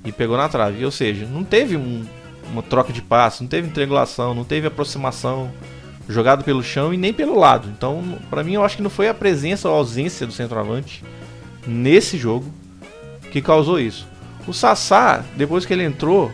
[0.05, 0.85] E pegou na trave.
[0.85, 2.05] Ou seja, não teve um,
[2.53, 5.51] uma troca de passe, não teve triangulação, não teve aproximação
[6.13, 7.69] jogado pelo chão e nem pelo lado.
[7.77, 11.03] Então, para mim, eu acho que não foi a presença ou a ausência do centroavante
[11.67, 12.47] nesse jogo
[13.31, 14.07] que causou isso.
[14.47, 16.33] O Sassá, depois que ele entrou,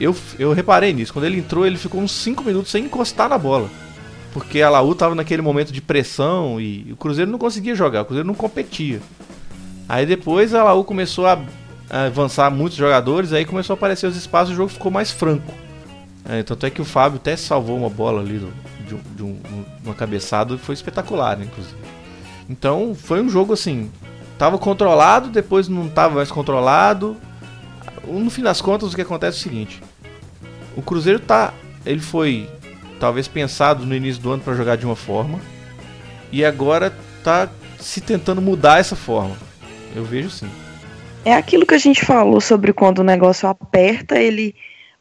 [0.00, 1.12] eu, eu reparei nisso.
[1.12, 3.70] Quando ele entrou, ele ficou uns 5 minutos sem encostar na bola.
[4.32, 8.04] Porque a Laú estava naquele momento de pressão e o Cruzeiro não conseguia jogar, o
[8.04, 9.00] Cruzeiro não competia.
[9.88, 11.38] Aí depois a Laú começou a,
[11.88, 15.54] avançar muitos jogadores, aí começou a aparecer os espaços, o jogo ficou mais franco.
[16.28, 18.52] É, tanto é que o Fábio até salvou uma bola ali do,
[18.86, 21.76] de, um, de um, uma cabeçada foi espetacular, inclusive.
[22.48, 23.90] Então foi um jogo assim,
[24.38, 27.16] tava controlado, depois não tava mais controlado.
[28.06, 29.82] No fim das contas, o que acontece é o seguinte:
[30.76, 32.48] o Cruzeiro tá, ele foi
[32.98, 35.38] talvez pensado no início do ano para jogar de uma forma
[36.32, 39.36] e agora tá se tentando mudar essa forma.
[39.94, 40.48] Eu vejo sim.
[41.24, 44.54] É aquilo que a gente falou sobre quando o negócio aperta, ele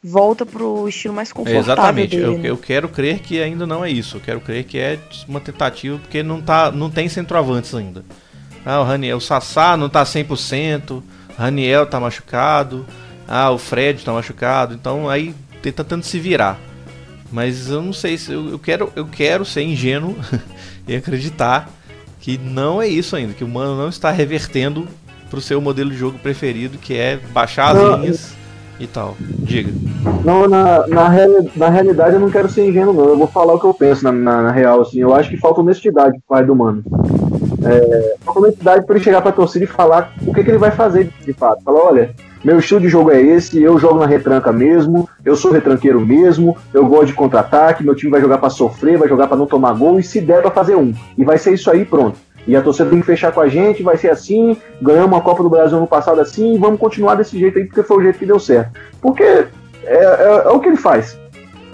[0.06, 1.62] volta pro estilo mais confortável.
[1.62, 2.16] Exatamente.
[2.16, 2.50] Dele, eu, né?
[2.50, 4.18] eu quero crer que ainda não é isso.
[4.18, 8.06] Eu quero crer que é uma tentativa, porque não, tá, não tem centroavantes ainda.
[8.64, 11.02] Ah, o Raniel, o Sassá não tá 100%,
[11.38, 12.86] Raniel tá machucado,
[13.28, 16.60] ah, o Fred tá machucado, então aí tentando se virar.
[17.32, 20.16] Mas eu não sei se eu, eu quero eu quero ser ingênuo
[20.88, 21.70] e acreditar
[22.20, 24.88] que não é isso ainda, que o Mano não está revertendo
[25.30, 28.45] pro seu modelo de jogo preferido, que é baixar as não, linhas
[28.80, 29.16] e tal.
[29.20, 29.72] Diga.
[30.24, 33.06] Não, na, na, reali na realidade eu não quero ser ingênuo, não.
[33.06, 35.00] Eu vou falar o que eu penso na, na, na real, assim.
[35.00, 36.84] Eu acho que falta honestidade pro pai do mano.
[37.64, 40.72] É, falta honestidade para ele chegar pra torcida e falar o que, que ele vai
[40.72, 41.64] fazer de fato.
[41.64, 45.52] Falar, olha, meu estilo de jogo é esse, eu jogo na retranca mesmo, eu sou
[45.52, 49.38] retranqueiro mesmo, eu gosto de contra-ataque, meu time vai jogar para sofrer, vai jogar para
[49.38, 50.94] não tomar gol e se der pra fazer um.
[51.18, 52.18] E vai ser isso aí, pronto.
[52.48, 55.42] E a torcida tem que fechar com a gente, vai ser assim, ganhamos uma Copa
[55.42, 58.20] do Brasil no passado assim, e vamos continuar desse jeito aí, porque foi o jeito
[58.20, 58.80] que deu certo.
[59.02, 59.48] Porque é,
[59.86, 61.20] é, é o que ele faz.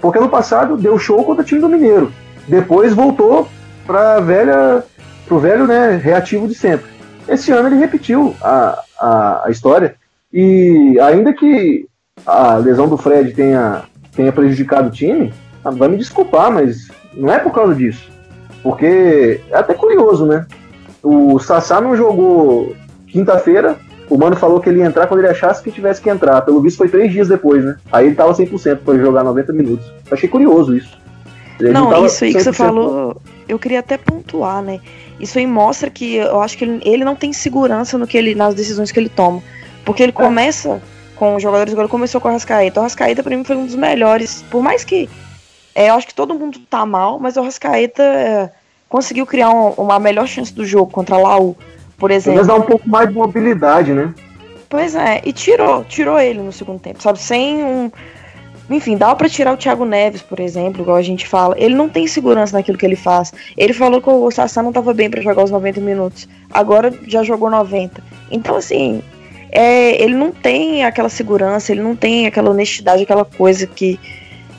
[0.00, 2.12] Porque no passado deu show contra o time do Mineiro.
[2.48, 3.48] Depois voltou
[3.86, 4.82] para velha,
[5.26, 6.90] pro velho né, reativo de sempre.
[7.28, 9.94] Esse ano ele repetiu a, a, a história.
[10.32, 11.86] E ainda que
[12.26, 13.82] a lesão do Fred tenha,
[14.14, 15.32] tenha prejudicado o time,
[15.62, 18.10] vai me desculpar, mas não é por causa disso.
[18.62, 20.46] Porque é até curioso, né?
[21.02, 22.74] O Sassá não jogou
[23.08, 26.42] quinta-feira, o Mano falou que ele ia entrar quando ele achasse que tivesse que entrar.
[26.42, 27.76] Pelo visto foi três dias depois, né?
[27.90, 29.90] Aí ele tava 100% para jogar 90 minutos.
[30.10, 31.00] Achei curioso isso.
[31.58, 34.80] Ele não, não isso aí que você falou, eu queria até pontuar, né?
[35.20, 38.34] Isso aí mostra que eu acho que ele, ele não tem segurança no que ele,
[38.34, 39.42] nas decisões que ele toma.
[39.84, 40.14] Porque ele é.
[40.14, 40.82] começa
[41.16, 42.80] com os jogadores, agora começou com o Rascaeta.
[42.80, 44.44] O Rascaeta, pra mim, foi um dos melhores.
[44.50, 45.08] Por mais que.
[45.74, 48.50] É, eu acho que todo mundo tá mal, mas o Rascaeta é,
[48.92, 51.56] conseguiu criar um, uma melhor chance do jogo contra a Laú,
[51.96, 52.40] por exemplo.
[52.40, 54.12] Mas dá um pouco mais de mobilidade, né?
[54.68, 57.18] Pois é, e tirou, tirou ele no segundo tempo, sabe?
[57.18, 57.90] Sem um.
[58.68, 61.54] Enfim, dá para tirar o Thiago Neves, por exemplo, igual a gente fala.
[61.58, 63.32] Ele não tem segurança naquilo que ele faz.
[63.56, 66.28] Ele falou que o Sassá não tava bem para jogar os 90 minutos.
[66.50, 68.02] Agora já jogou 90.
[68.30, 69.02] Então, assim,
[69.50, 73.98] é, ele não tem aquela segurança, ele não tem aquela honestidade, aquela coisa que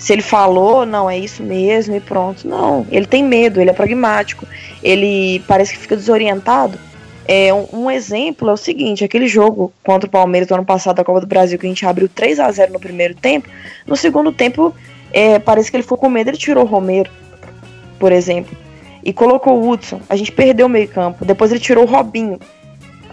[0.03, 2.45] se ele falou, não, é isso mesmo e pronto.
[2.45, 4.45] Não, ele tem medo, ele é pragmático,
[4.83, 6.77] ele parece que fica desorientado.
[7.25, 10.97] É, um, um, exemplo é o seguinte: aquele jogo contra o Palmeiras do ano passado
[10.97, 13.47] da Copa do Brasil, que a gente abriu 3 a 0 no primeiro tempo,
[13.87, 14.75] no segundo tempo,
[15.13, 17.09] é, parece que ele ficou com medo, ele tirou o Romero,
[17.97, 18.57] por exemplo,
[19.05, 20.01] e colocou o Hudson.
[20.09, 22.37] A gente perdeu o meio-campo, depois ele tirou o Robinho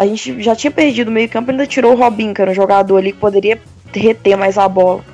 [0.00, 2.54] a gente já tinha perdido o meio campo, ainda tirou o Robin, que era um
[2.54, 3.60] jogador ali que poderia
[3.92, 5.04] reter mais a bola.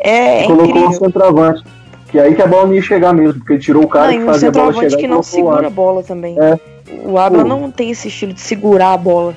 [0.00, 1.64] É, é colocou um centroavante.
[2.10, 4.18] Que aí que a bola não ia chegar mesmo, porque ele tirou o cara não,
[4.18, 4.96] que fazia a bola chegar.
[4.96, 6.36] que não segura a bola também.
[6.40, 6.58] É.
[7.04, 9.34] O Abra não tem esse estilo de segurar a bola.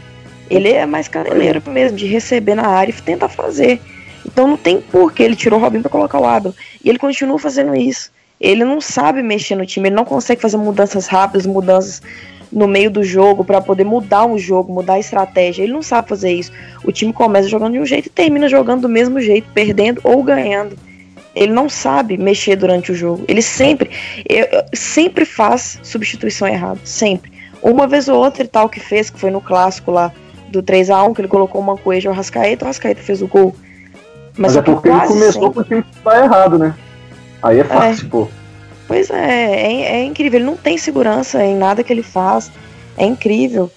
[0.50, 3.80] Ele é mais caneleiro mesmo, de receber na área e tentar fazer.
[4.26, 6.54] Então não tem por que ele tirou o Robin para colocar o Abra.
[6.84, 8.12] E ele continua fazendo isso.
[8.40, 12.02] Ele não sabe mexer no time, ele não consegue fazer mudanças rápidas, mudanças
[12.54, 15.64] no meio do jogo para poder mudar um jogo, mudar a estratégia.
[15.64, 16.52] Ele não sabe fazer isso.
[16.84, 20.24] O time começa jogando de um jeito e termina jogando do mesmo jeito, perdendo ou
[20.24, 20.78] ganhando.
[21.36, 23.24] Ele não sabe mexer durante o jogo.
[23.28, 23.90] Ele sempre,
[24.30, 27.34] eu, sempre faz substituição errada, sempre.
[27.62, 30.12] Uma vez ou outra e tal que fez, que foi no clássico lá
[30.50, 33.28] do 3 a 1 que ele colocou uma coisa ao Rascaeta, o Rascaeta fez o
[33.28, 33.56] gol.
[34.38, 35.54] Mas, Mas é porque ele começou sempre.
[35.54, 36.76] com o time que tá errado, né?
[37.42, 38.10] Aí é fácil, é.
[38.10, 38.28] pô.
[38.88, 40.40] Pois é, é, é incrível.
[40.40, 42.52] Ele não tem segurança em nada que ele faz.
[42.98, 43.72] É incrível.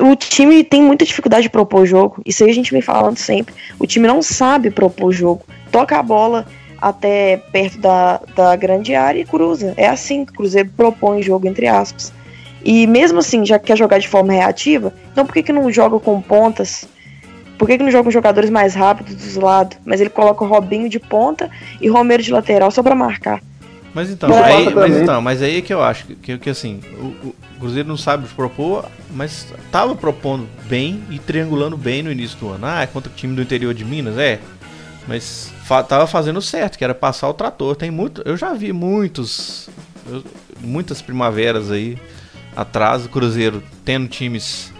[0.00, 2.22] O time tem muita dificuldade de propor jogo.
[2.24, 3.54] Isso aí a gente vem falando sempre.
[3.78, 5.44] O time não sabe propor jogo.
[5.70, 6.46] Toca a bola
[6.80, 9.74] até perto da, da grande área e cruza.
[9.76, 12.12] É assim que o Cruzeiro propõe jogo, entre aspas.
[12.64, 15.98] E mesmo assim, já quer jogar de forma reativa, então por que, que não joga
[15.98, 16.86] com pontas?
[17.58, 19.78] Por que, que não joga com jogadores mais rápidos dos lados?
[19.84, 23.40] Mas ele coloca o Robinho de ponta e Romero de lateral só para marcar.
[23.94, 27.28] Mas então, aí, mas então, mas aí é que eu acho que, que assim, o,
[27.28, 32.48] o Cruzeiro não sabe propor, mas tava propondo bem e triangulando bem no início do
[32.48, 32.66] ano.
[32.66, 34.40] Ah, é contra o time do interior de Minas, é.
[35.06, 37.76] Mas fa tava fazendo certo, que era passar o trator.
[37.76, 39.68] Tem muito, eu já vi muitos
[40.10, 40.24] eu,
[40.60, 41.96] muitas primaveras aí
[42.56, 44.72] atrás do Cruzeiro tendo times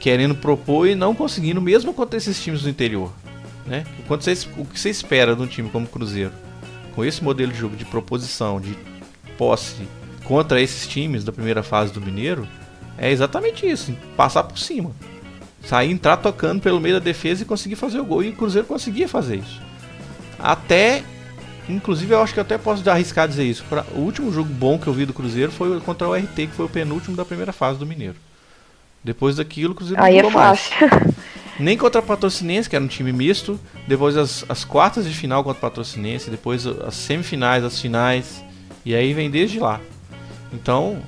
[0.00, 3.12] querendo propor e não conseguindo, mesmo contra esses times do interior,
[3.66, 3.84] né?
[4.06, 6.32] Quando você, o que você espera de um time como o Cruzeiro?
[6.98, 8.76] Com esse modelo de jogo de proposição, de
[9.36, 9.86] posse
[10.24, 12.44] contra esses times da primeira fase do Mineiro,
[12.98, 14.90] é exatamente isso, passar por cima.
[15.64, 18.24] Sair, entrar tocando pelo meio da defesa e conseguir fazer o gol.
[18.24, 19.62] E o Cruzeiro conseguia fazer isso.
[20.40, 21.04] Até,
[21.68, 23.64] inclusive eu acho que eu até posso arriscar dizer isso.
[23.68, 26.46] Pra, o último jogo bom que eu vi do Cruzeiro foi contra o RT, que
[26.48, 28.16] foi o penúltimo da primeira fase do Mineiro.
[29.04, 30.74] Depois daquilo, o Cruzeiro Aí não é fácil.
[30.80, 31.14] mais.
[31.58, 33.58] Nem contra a Patrocinense, que era um time misto.
[33.86, 36.30] Depois as, as quartas de final contra a Patrocinense.
[36.30, 38.44] Depois as semifinais, as finais.
[38.84, 39.80] E aí vem desde lá.
[40.52, 41.02] Então,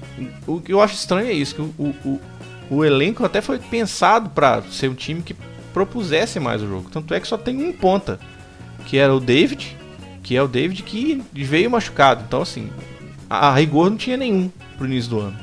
[0.46, 1.54] o que eu acho estranho é isso.
[1.54, 2.20] Que o, o,
[2.68, 5.36] o elenco até foi pensado para ser um time que
[5.72, 6.90] propusesse mais o jogo.
[6.90, 8.18] Tanto é que só tem um ponta.
[8.86, 9.76] Que era o David.
[10.22, 12.24] Que é o David que veio machucado.
[12.26, 12.68] Então, assim,
[13.28, 15.36] a, a rigor não tinha nenhum pro início do ano.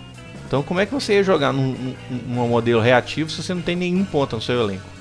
[0.45, 1.95] Então, como é que você ia jogar num, num,
[2.27, 4.96] num modelo reativo se você não tem nenhum ponta no seu elenco?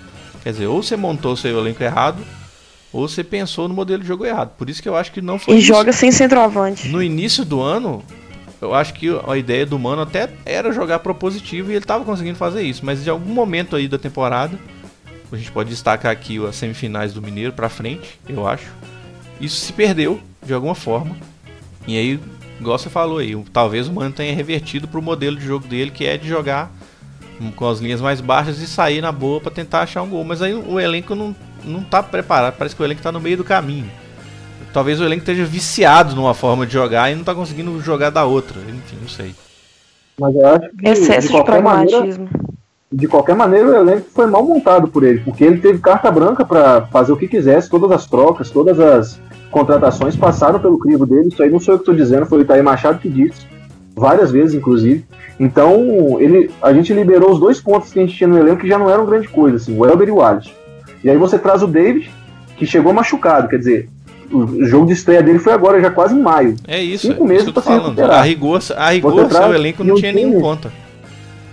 [0.47, 2.23] Quer dizer, ou você montou o seu elenco errado,
[2.93, 4.51] ou você pensou no modelo de jogo errado.
[4.57, 5.57] Por isso que eu acho que não foi.
[5.57, 5.67] E isso.
[5.67, 6.87] joga sem centroavante.
[6.87, 8.01] No início do ano,
[8.61, 12.39] eu acho que a ideia do Mano até era jogar propositivo e ele estava conseguindo
[12.39, 12.87] fazer isso.
[12.87, 14.57] Mas de algum momento aí da temporada,
[15.33, 18.71] a gente pode destacar aqui as semifinais do Mineiro para frente, eu acho.
[19.41, 21.17] Isso se perdeu de alguma forma.
[21.89, 22.21] E aí,
[22.61, 25.91] igual você falou aí, talvez o Mano tenha revertido para o modelo de jogo dele,
[25.91, 26.71] que é de jogar
[27.55, 30.25] com as linhas mais baixas e sair na boa para tentar achar um gol.
[30.25, 33.37] Mas aí o elenco não, não tá preparado, parece que o elenco tá no meio
[33.37, 33.91] do caminho.
[34.73, 38.25] talvez o elenco esteja viciado numa forma de jogar e não tá conseguindo jogar da
[38.25, 38.61] outra.
[38.61, 39.35] Enfim, não sei.
[40.19, 42.25] Mas eu acho que Excesso de, qualquer pragmatismo.
[42.25, 42.31] maneira,
[42.93, 46.45] de qualquer maneira o elenco foi mal montado por ele, porque ele teve carta branca
[46.45, 49.21] para fazer o que quisesse, todas as trocas, todas as
[49.51, 51.29] contratações passaram pelo crivo dele.
[51.29, 53.47] Isso aí não sou eu que estou dizendo, foi o Itaí Machado que disse,
[53.97, 55.05] várias vezes inclusive.
[55.41, 58.69] Então, ele, a gente liberou os dois pontos que a gente tinha no elenco que
[58.69, 60.53] já não eram grande coisa, assim, o Elber e o Alisson.
[61.03, 62.11] E aí você traz o David,
[62.57, 63.89] que chegou machucado, quer dizer,
[64.31, 66.57] o jogo de estreia dele foi agora, já quase em maio.
[66.67, 68.01] É isso, Cinco é meses isso falando.
[68.01, 70.73] A rigor, a rigor seu elenco não tinha nenhum conta.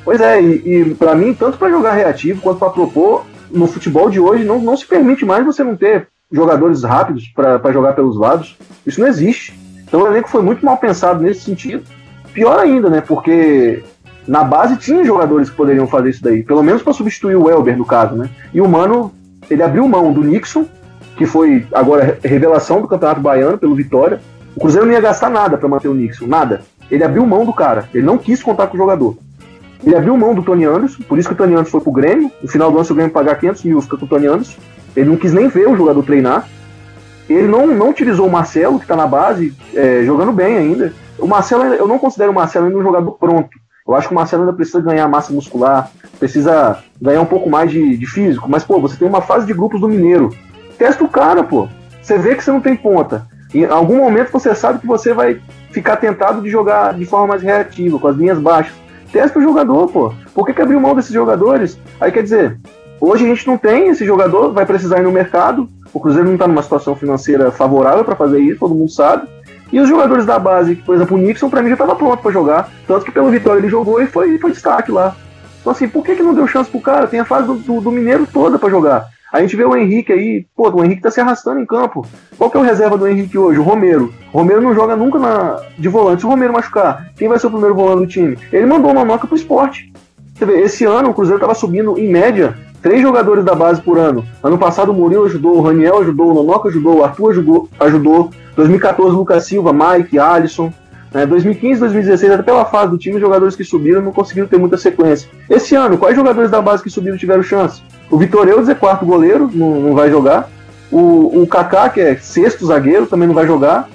[0.03, 4.09] Pois é, e, e para mim, tanto para jogar reativo quanto para propor, no futebol
[4.09, 8.17] de hoje não, não se permite mais você não ter jogadores rápidos para jogar pelos
[8.17, 8.57] lados.
[8.85, 9.53] Isso não existe.
[9.85, 11.83] Então o elenco foi muito mal pensado nesse sentido.
[12.33, 13.01] Pior ainda, né?
[13.01, 13.83] Porque
[14.27, 17.77] na base tinha jogadores que poderiam fazer isso daí, pelo menos para substituir o Elber,
[17.77, 18.29] no caso, né?
[18.53, 19.13] E o Mano,
[19.49, 20.65] ele abriu mão do Nixon,
[21.15, 24.19] que foi agora revelação do Campeonato Baiano pelo Vitória.
[24.55, 26.61] O Cruzeiro não ia gastar nada para manter o Nixon, nada.
[26.89, 29.17] Ele abriu mão do cara, ele não quis contar com o jogador.
[29.85, 32.31] Ele abriu mão do Tony Anderson, por isso que o Tony Anderson foi pro Grêmio.
[32.41, 34.57] No final do ano, se o Grêmio pagar 500 mil, fica com o Tony Anderson.
[34.95, 36.47] Ele não quis nem ver o jogador treinar.
[37.29, 40.93] Ele não, não utilizou o Marcelo, que tá na base, é, jogando bem ainda.
[41.17, 43.49] O Marcelo, eu não considero o Marcelo ainda um jogador pronto.
[43.87, 47.69] Eu acho que o Marcelo ainda precisa ganhar massa muscular, precisa ganhar um pouco mais
[47.69, 48.49] de, de físico.
[48.49, 50.33] Mas, pô, você tem uma fase de grupos do Mineiro.
[50.77, 51.67] Testa o cara, pô.
[52.01, 53.25] Você vê que você não tem ponta.
[53.53, 55.39] Em algum momento você sabe que você vai
[55.71, 58.73] ficar tentado de jogar de forma mais reativa, com as linhas baixas.
[59.11, 60.13] Testa o jogador, pô.
[60.33, 61.77] Por que, que abriu mão desses jogadores?
[62.01, 62.57] Aí quer dizer,
[63.05, 65.67] hoje a gente não tem esse jogador, vai precisar ir no mercado.
[65.93, 69.27] O Cruzeiro não está numa situação financeira favorável para fazer isso, todo mundo sabe.
[69.71, 72.31] E os jogadores da base, por exemplo, o Nixon, pra mim já estava pronto para
[72.31, 72.69] jogar.
[72.87, 75.15] Tanto que pelo Vitória ele jogou e foi, foi destaque lá.
[75.59, 77.07] Então, assim, por que, que não deu chance pro cara?
[77.07, 79.07] Tem a fase do, do, do Mineiro toda para jogar.
[79.31, 82.05] A gente vê o Henrique aí, pô, o Henrique tá se arrastando em campo.
[82.37, 83.57] Qual que é o reserva do Henrique hoje?
[83.57, 84.13] O Romero.
[84.31, 86.19] O Romero não joga nunca na, de volante.
[86.19, 88.37] Se o Romero machucar, quem vai ser o primeiro volante do time?
[88.51, 89.91] Ele mandou uma noca pro esporte.
[90.35, 93.97] Você vê, esse ano o Cruzeiro tava subindo, em média, três jogadores da base por
[93.97, 94.23] ano.
[94.43, 97.69] Ano passado o Murilo ajudou, o Raniel ajudou, o Nonoca ajudou, o Arthur ajudou.
[97.79, 98.29] ajudou.
[98.55, 100.71] 2014, Lucas Silva, Mike, Alisson.
[101.11, 101.25] Né?
[101.25, 104.77] 2015, 2016, até pela fase do time, os jogadores que subiram não conseguiram ter muita
[104.77, 105.29] sequência.
[105.49, 107.81] Esse ano, quais jogadores da base que subiram tiveram chance?
[108.11, 110.49] O Vitor Eudes é quarto goleiro, não, não vai jogar.
[110.91, 113.89] O, o Kaká, que é sexto zagueiro, também não vai jogar.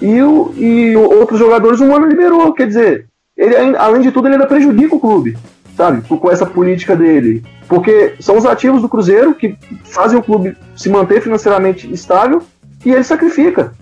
[0.00, 2.52] E, o, e o- outros jogadores um ano liberou.
[2.52, 5.36] Quer dizer, ele, além de tudo, ele ainda prejudica o clube,
[5.76, 6.02] sabe?
[6.02, 7.42] Com essa política dele.
[7.68, 12.42] Porque são os ativos do Cruzeiro que fazem o clube se manter financeiramente estável
[12.84, 13.72] e ele sacrifica.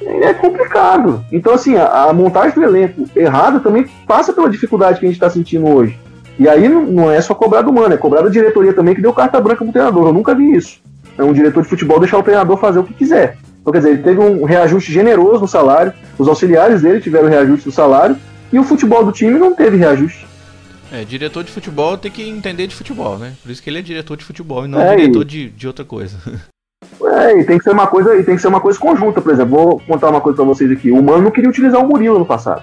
[0.00, 1.22] É complicado.
[1.30, 5.16] Então, assim, a, a montagem do elenco errada também passa pela dificuldade que a gente
[5.16, 5.98] está sentindo hoje.
[6.38, 9.12] E aí não, é só cobrar do mano, é cobrar da diretoria também que deu
[9.12, 10.06] carta branca pro treinador.
[10.06, 10.80] Eu nunca vi isso.
[11.18, 13.36] É um diretor de futebol deixar o treinador fazer o que quiser.
[13.60, 17.66] Então, quer dizer, ele teve um reajuste generoso no salário, os auxiliares dele tiveram reajuste
[17.66, 18.16] no salário,
[18.50, 20.26] e o futebol do time não teve reajuste.
[20.92, 23.32] É, diretor de futebol tem que entender de futebol, né?
[23.42, 25.66] Por isso que ele é diretor de futebol e não É, e- diretor de, de
[25.66, 26.16] outra coisa.
[27.02, 29.32] É, e tem que ser uma coisa, e tem que ser uma coisa conjunta, por
[29.32, 30.90] exemplo, vou contar uma coisa pra vocês aqui.
[30.90, 32.62] O Mano não queria utilizar o Murilo no passado.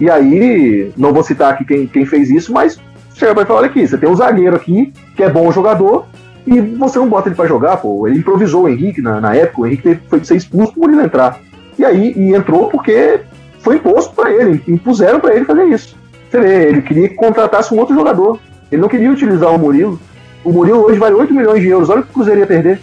[0.00, 2.78] E aí, não vou citar aqui quem, quem fez isso, mas
[3.14, 6.06] chega pra falar, olha aqui, você tem um zagueiro aqui, que é bom jogador,
[6.46, 8.06] e você não bota ele pra jogar, pô.
[8.06, 10.82] Ele improvisou o Henrique na, na época, o Henrique teve, foi de ser expulso pro
[10.82, 11.40] Murilo entrar.
[11.78, 13.20] E aí, e entrou porque
[13.60, 15.96] foi imposto pra ele, impuseram pra ele fazer isso.
[16.32, 18.40] Você vê, ele queria que contratasse um outro jogador.
[18.70, 20.00] Ele não queria utilizar o Murilo.
[20.42, 22.80] O Murilo hoje vale 8 milhões de euros, olha o que o Cruzeiro ia perder.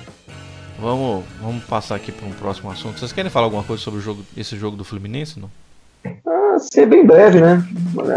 [0.79, 2.99] Vamos, vamos passar aqui para um próximo assunto.
[2.99, 5.39] Vocês querem falar alguma coisa sobre o jogo, esse jogo do Fluminense?
[5.39, 5.49] Não?
[6.25, 7.61] Ah, ser bem breve, né?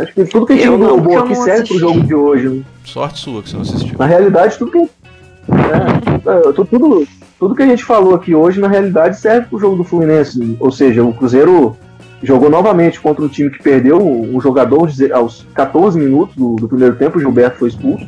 [0.02, 2.48] Acho que tudo que a gente eu aqui serve pro jogo de hoje.
[2.48, 2.62] né?
[2.84, 3.98] Sorte sua que você não assistiu.
[3.98, 7.06] Na realidade, tudo que, é, tu- tudo,
[7.38, 10.56] tudo que a gente falou aqui hoje, na realidade, serve pro jogo do Fluminense.
[10.60, 11.76] Ou seja, o Cruzeiro
[12.22, 16.56] jogou novamente contra um time que perdeu um jogador aos deze- aos 14 minutos do,
[16.56, 18.06] do primeiro tempo, o Gilberto foi expulso.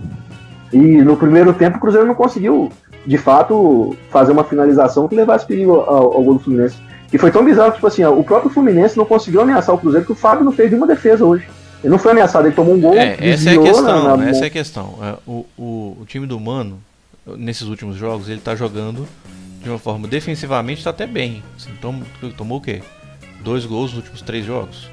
[0.73, 2.71] E no primeiro tempo o Cruzeiro não conseguiu,
[3.07, 6.77] de fato, fazer uma finalização que levasse perigo ao, ao gol do Fluminense.
[7.13, 9.79] E foi tão bizarro que, tipo assim, ó, o próprio Fluminense não conseguiu ameaçar o
[9.79, 11.47] Cruzeiro, que o Fábio não fez nenhuma defesa hoje.
[11.83, 12.95] Ele não foi ameaçado, ele tomou um gol.
[12.95, 13.83] É, essa é a questão.
[13.85, 14.95] na- na- essa é a questão.
[15.03, 16.79] É, o, o, o time do Mano,
[17.37, 19.07] nesses últimos jogos, ele tá jogando
[19.63, 21.43] de uma forma defensivamente tá até bem.
[21.57, 22.03] Assim, tom-
[22.37, 22.83] tomou o quê?
[23.45, 24.89] Dois gols nos últimos três jogos.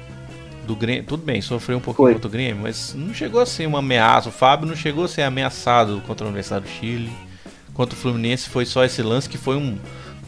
[0.66, 2.12] Do Grêmio, tudo bem, sofreu um pouquinho Foi.
[2.12, 4.28] contra o Grêmio, mas não chegou a ser uma ameaça.
[4.28, 7.10] O Fábio não chegou a ser ameaçado contra a Universidade do Chile.
[7.74, 9.78] Contra o Fluminense foi só esse lance que foi um,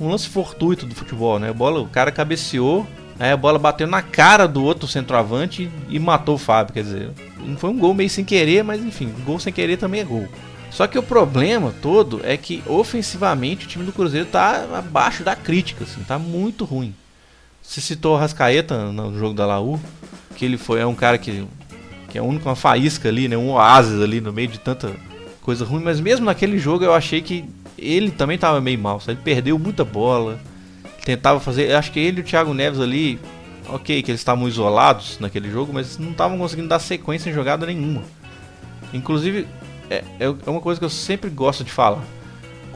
[0.01, 1.51] um lance fortuito do futebol, né?
[1.51, 2.87] A bola, o cara cabeceou,
[3.18, 6.72] aí a bola bateu na cara do outro centroavante e matou o Fábio.
[6.72, 10.01] Quer dizer, não foi um gol meio sem querer, mas enfim, gol sem querer também
[10.01, 10.27] é gol.
[10.70, 15.37] Só que o problema todo é que ofensivamente o time do Cruzeiro tá abaixo da
[15.37, 16.93] crítica, assim, tá muito ruim.
[17.65, 19.81] Você citou o Rascaeta no jogo da Laú,
[20.37, 21.45] que ele foi é um cara que
[22.11, 24.95] que é o único uma faísca ali, né, um oásis ali no meio de tanta
[25.41, 27.45] coisa ruim, mas mesmo naquele jogo eu achei que
[27.77, 29.12] ele também tava meio mal, sabe?
[29.12, 30.39] ele perdeu muita bola,
[31.05, 33.19] tentava fazer, acho que ele e o Thiago Neves ali,
[33.69, 37.67] OK, que eles estavam isolados naquele jogo, mas não estavam conseguindo dar sequência em jogada
[37.67, 38.03] nenhuma.
[38.93, 39.49] Inclusive,
[39.91, 42.05] é, é uma coisa que eu sempre gosto de falar.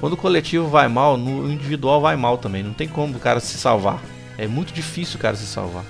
[0.00, 2.62] Quando o coletivo vai mal, no individual vai mal também.
[2.62, 4.02] Não tem como o cara se salvar.
[4.38, 5.84] É muito difícil o cara se salvar.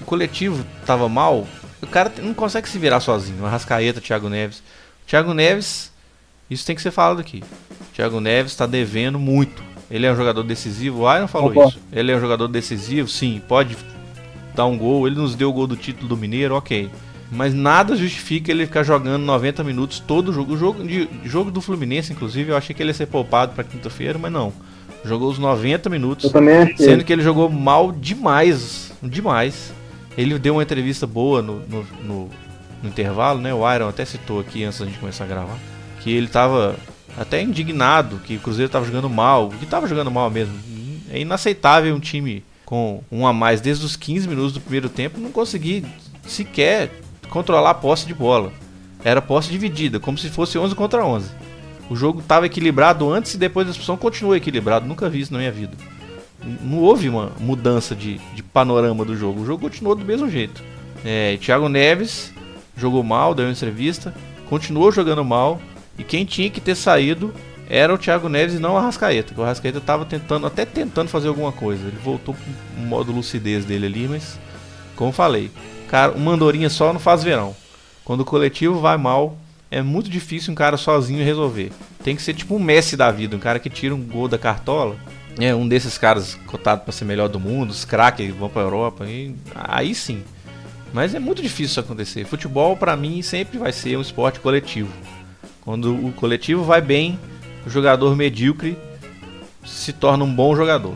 [0.00, 1.48] O coletivo tava mal,
[1.82, 3.44] o cara não consegue se virar sozinho.
[3.46, 4.62] Arrascaeta, Thiago Neves.
[5.06, 5.90] Thiago Neves,
[6.50, 7.42] isso tem que ser falado aqui.
[7.94, 9.64] Thiago Neves está devendo muito.
[9.90, 11.02] Ele é um jogador decisivo.
[11.02, 11.68] O Iron falou Opa.
[11.68, 11.80] isso.
[11.90, 13.40] Ele é um jogador decisivo, sim.
[13.48, 13.76] Pode
[14.54, 15.06] dar um gol.
[15.06, 16.90] Ele nos deu o gol do título do Mineiro, ok.
[17.30, 20.54] Mas nada justifica ele ficar jogando 90 minutos todo o jogo.
[20.54, 23.64] O jogo, de, jogo do Fluminense, inclusive, eu achei que ele ia ser poupado para
[23.64, 24.52] quinta-feira, mas não.
[25.04, 26.30] Jogou os 90 minutos.
[26.76, 28.92] Sendo que ele jogou mal demais.
[29.02, 29.72] Demais.
[30.16, 32.30] Ele deu uma entrevista boa no, no, no,
[32.82, 33.52] no intervalo, né?
[33.52, 35.58] O Iron até citou aqui antes da gente começar a gravar.
[36.00, 36.76] Que ele tava
[37.16, 39.50] até indignado que o Cruzeiro tava jogando mal.
[39.50, 40.54] Que tava jogando mal mesmo.
[41.10, 45.20] É inaceitável um time com um a mais desde os 15 minutos do primeiro tempo
[45.20, 45.84] não conseguir
[46.26, 46.90] sequer
[47.30, 48.52] controlar a posse de bola.
[49.04, 51.30] Era posse dividida, como se fosse 11 contra 11.
[51.88, 54.86] O jogo estava equilibrado antes e depois da expulsão continuou equilibrado.
[54.86, 55.76] Nunca vi isso na minha vida.
[56.62, 59.40] Não houve uma mudança de, de panorama do jogo.
[59.40, 60.62] O jogo continuou do mesmo jeito.
[61.04, 62.32] É, Thiago Neves
[62.76, 64.14] jogou mal, deu uma entrevista,
[64.48, 65.60] continuou jogando mal.
[65.98, 67.32] E quem tinha que ter saído
[67.68, 69.34] era o Thiago Neves e não o Arrascaeta.
[69.36, 71.86] O Arrascaeta estava tentando, até tentando fazer alguma coisa.
[71.86, 74.38] Ele voltou com o modo lucidez dele ali, mas
[74.94, 75.50] como falei,
[75.88, 77.54] cara, uma andorinha só não faz verão.
[78.04, 79.36] Quando o coletivo vai mal,
[79.70, 81.72] é muito difícil um cara sozinho resolver.
[82.02, 84.38] Tem que ser tipo um Messi da vida, um cara que tira um gol da
[84.38, 84.96] cartola.
[85.38, 89.04] É um desses caras cotado para ser melhor do mundo, os craques vão para Europa,
[89.06, 90.22] e aí sim.
[90.94, 92.24] Mas é muito difícil isso acontecer.
[92.24, 94.90] Futebol para mim sempre vai ser um esporte coletivo.
[95.60, 97.18] Quando o coletivo vai bem,
[97.66, 98.78] o jogador medíocre
[99.64, 100.94] se torna um bom jogador.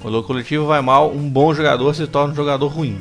[0.00, 2.98] Quando o coletivo vai mal, um bom jogador se torna um jogador ruim.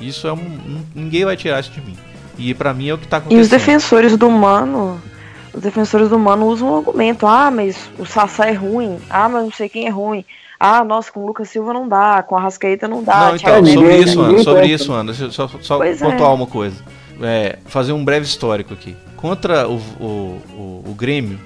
[0.00, 0.84] Isso é um.
[0.94, 1.96] Ninguém vai tirar isso de mim.
[2.38, 3.38] E para mim é o que tá acontecendo.
[3.38, 5.00] E os defensores do Mano.
[5.52, 8.98] Os defensores do Mano usam o argumento: ah, mas o Sassá é ruim.
[9.08, 10.24] Ah, mas não sei quem é ruim.
[10.58, 13.28] Ah, nossa, com o Lucas Silva não dá, com a Rascaeta não dá.
[13.30, 16.34] Não, então, sobre isso, Ana, sobre isso, Ana, só, só pontuar é.
[16.34, 16.76] uma coisa.
[17.22, 18.94] É, fazer um breve histórico aqui.
[19.16, 21.38] Contra o, o, o, o Grêmio,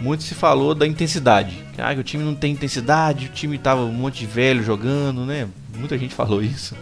[0.00, 1.64] muito se falou da intensidade.
[1.78, 5.26] Ah, que o time não tem intensidade, o time tava um monte de velho jogando,
[5.26, 5.48] né?
[5.76, 6.76] Muita gente falou isso.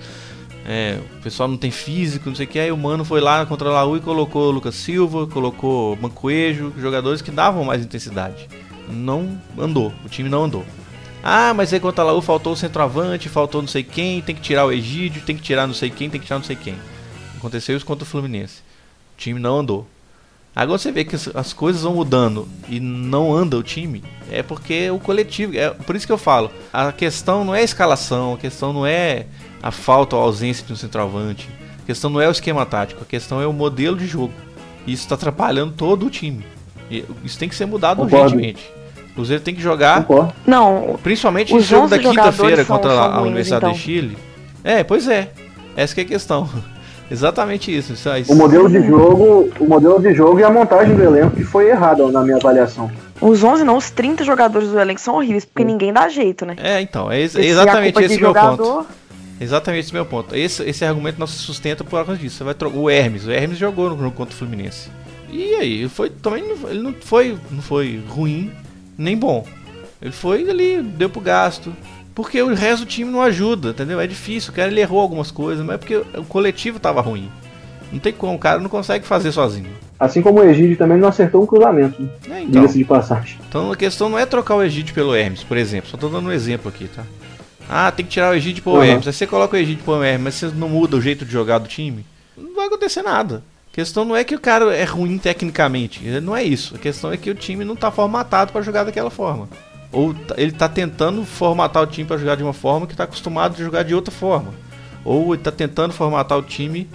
[0.71, 2.59] É, o pessoal não tem físico, não sei o que.
[2.59, 7.23] Aí o Mano foi lá contra a Laú e colocou Lucas Silva, colocou Mancoejo, jogadores
[7.23, 8.47] que davam mais intensidade.
[8.87, 10.67] Não andou, o time não andou.
[11.23, 14.43] Ah, mas aí contra a Laú faltou o centroavante, faltou não sei quem, tem que
[14.43, 16.75] tirar o Egídio, tem que tirar não sei quem, tem que tirar não sei quem.
[17.39, 18.61] Aconteceu isso contra o Fluminense.
[19.15, 19.87] O time não andou.
[20.59, 24.91] Agora você vê que as coisas vão mudando e não anda o time, é porque
[24.91, 25.57] o coletivo.
[25.57, 26.51] É por isso que eu falo.
[26.73, 29.27] A questão não é a escalação, a questão não é
[29.63, 31.49] a falta ou a ausência de um centroavante.
[31.81, 34.35] A questão não é o esquema tático, a questão é o modelo de jogo.
[34.85, 36.45] E isso está atrapalhando todo o time.
[36.91, 38.25] E isso tem que ser mudado Concordo.
[38.25, 38.69] urgentemente.
[39.13, 40.03] O Cruzeiro tem que jogar.
[40.07, 40.35] Concordo.
[40.45, 40.99] Não.
[41.05, 43.77] Principalmente no jogo da quinta-feira contra a, a Universidade então.
[43.77, 44.19] de Chile.
[44.65, 45.31] É, pois é.
[45.77, 46.51] Essa é a questão.
[47.11, 51.03] Exatamente isso, isso, O modelo de jogo, o modelo de jogo e a montagem do
[51.03, 52.91] elenco que foi errada na minha avaliação.
[53.21, 56.55] Os 11 não, os 30 jogadores do elenco são horríveis, porque ninguém dá jeito, né?
[56.59, 58.57] É, então, é, é exatamente esse meu jogador...
[58.57, 58.87] ponto.
[59.41, 60.35] Exatamente esse meu ponto.
[60.35, 62.37] Esse, esse argumento não se sustenta por causa disso.
[62.37, 64.91] Você vai o Hermes, o Hermes jogou no jogo contra o Fluminense.
[65.31, 68.51] E aí, foi também ele não foi, não foi ruim
[68.97, 69.47] nem bom.
[70.01, 71.75] Ele foi ali, deu pro gasto.
[72.19, 74.01] Porque o resto do time não ajuda, entendeu?
[74.01, 77.31] É difícil, o cara ele errou algumas coisas, mas é porque o coletivo tava ruim.
[77.93, 79.71] Não tem como, o cara não consegue fazer sozinho.
[80.01, 82.09] Assim como o Egídio também não acertou um cruzamento, né?
[82.29, 82.63] É, então.
[82.63, 83.39] Diga-se de passagem.
[83.49, 85.89] Então a questão não é trocar o Egídio pelo Hermes, por exemplo.
[85.89, 87.05] Só tô dando um exemplo aqui, tá?
[87.71, 88.81] Ah, tem que tirar o Egídio e pôr uhum.
[88.81, 89.07] o Hermes.
[89.07, 91.25] Aí você coloca o Egídio e põe o Hermes, mas você não muda o jeito
[91.25, 92.05] de jogar do time,
[92.37, 93.45] não vai acontecer nada.
[93.73, 96.75] A questão não é que o cara é ruim tecnicamente, não é isso.
[96.75, 99.49] A questão é que o time não tá formatado para jogar daquela forma.
[99.91, 103.55] Ou ele tá tentando formatar o time para jogar de uma forma que tá acostumado
[103.55, 104.51] a jogar de outra forma.
[105.05, 106.89] Ou ele tá tentando formatar o time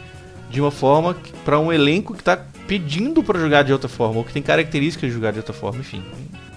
[0.49, 2.37] de uma forma para um elenco que tá
[2.67, 5.79] pedindo para jogar de outra forma, ou que tem características de jogar de outra forma,
[5.79, 6.03] enfim.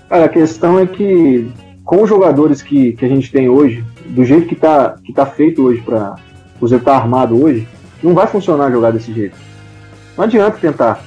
[0.09, 1.51] Cara, a questão é que
[1.85, 5.25] com os jogadores que, que a gente tem hoje, do jeito que tá, que tá
[5.25, 6.17] feito hoje para
[6.61, 7.67] o Zé tá armado hoje,
[8.03, 9.37] não vai funcionar jogar desse jeito.
[10.17, 11.03] Não adianta tentar.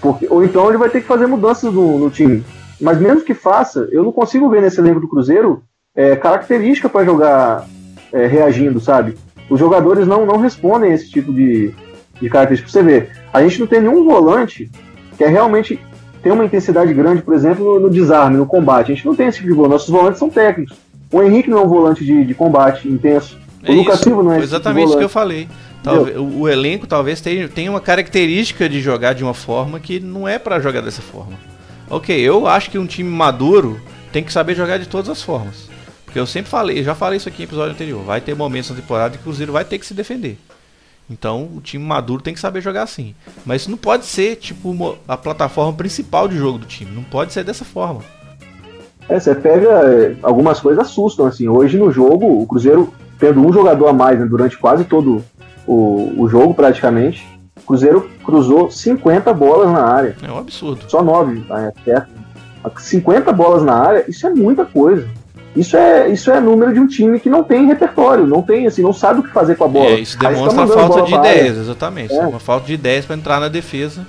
[0.00, 2.44] Porque, ou então ele vai ter que fazer mudanças no, no time.
[2.80, 5.62] Mas mesmo que faça, eu não consigo ver nesse elenco do Cruzeiro
[5.94, 7.66] é, característica para jogar
[8.12, 9.16] é, reagindo, sabe?
[9.48, 11.72] Os jogadores não, não respondem a esse tipo de,
[12.20, 12.70] de característica.
[12.70, 14.70] Você vê, a gente não tem nenhum volante
[15.16, 15.78] que é realmente
[16.22, 18.90] tem uma intensidade grande, por exemplo, no, no, desarme, no combate.
[18.90, 19.72] A gente não tem esse tipo de volante.
[19.72, 20.76] Nossos volantes são técnicos.
[21.12, 23.38] O Henrique não é um volante de, de combate intenso.
[23.62, 25.48] É o Lucas Silva não é Exatamente isso que eu falei.
[25.82, 30.00] Talvez, o, o, elenco talvez tenha, tenha uma característica de jogar de uma forma que
[30.00, 31.34] não é para jogar dessa forma.
[31.94, 33.80] Ok, eu acho que um time maduro
[34.12, 35.70] tem que saber jogar de todas as formas.
[36.04, 38.02] Porque eu sempre falei, já falei isso aqui em episódio anterior.
[38.02, 40.36] Vai ter momentos na temporada que o Cruzeiro vai ter que se defender.
[41.08, 43.14] Então o time maduro tem que saber jogar assim.
[43.46, 46.90] Mas isso não pode ser tipo a plataforma principal de jogo do time.
[46.90, 48.00] Não pode ser dessa forma.
[49.08, 49.68] É, você pega.
[49.68, 51.46] É, algumas coisas assustam, assim.
[51.46, 55.24] Hoje no jogo, o Cruzeiro, tendo um jogador a mais né, durante quase todo
[55.64, 57.24] o, o jogo, praticamente,
[57.66, 60.16] Cruzeiro cruzou 50 bolas na área.
[60.22, 60.84] É um absurdo.
[60.88, 62.08] Só 9, tá, é certo?
[62.78, 65.06] 50 bolas na área, isso é muita coisa.
[65.56, 68.82] Isso é, isso é número de um time que não tem repertório, não tem, assim,
[68.82, 69.86] não sabe o que fazer com a bola.
[69.86, 72.12] É, isso demonstra a falta de ideias, exatamente.
[72.12, 72.26] É.
[72.26, 74.04] Uma falta de ideias para entrar na defesa.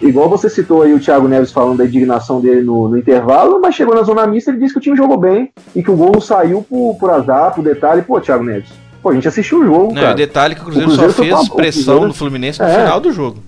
[0.00, 3.74] Igual você citou aí o Thiago Neves falando da indignação dele no, no, intervalo, mas
[3.74, 6.12] chegou na zona mista ele disse que o time jogou bem e que o gol
[6.12, 8.02] não saiu por, por azar, por detalhe.
[8.02, 8.70] Pô, Thiago Neves,
[9.02, 9.94] pô, a gente assistiu o jogo.
[9.94, 10.12] Não, cara.
[10.12, 12.08] o detalhe é que o Cruzeiro, o Cruzeiro só fez pressão Cruzeiro...
[12.08, 12.74] no Fluminense no é.
[12.74, 13.42] final do jogo.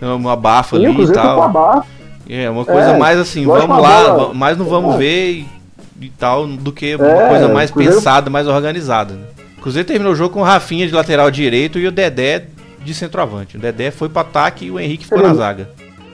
[0.00, 1.84] Uma abafa ali e tal.
[2.28, 4.34] É, uma coisa é, mais assim, vamos lá, bola...
[4.34, 4.98] mais não vamos é.
[4.98, 5.60] ver e
[6.00, 7.96] e tal, do que uma é, coisa mais Cruzeiro...
[7.96, 9.14] pensada, mais organizada.
[9.14, 9.22] Né?
[9.58, 12.46] O Cruzeiro terminou o jogo com o Rafinha de lateral direito e o Dedé
[12.82, 13.58] de centroavante.
[13.58, 15.68] O Dedé foi para ataque e o Henrique ficou na zaga.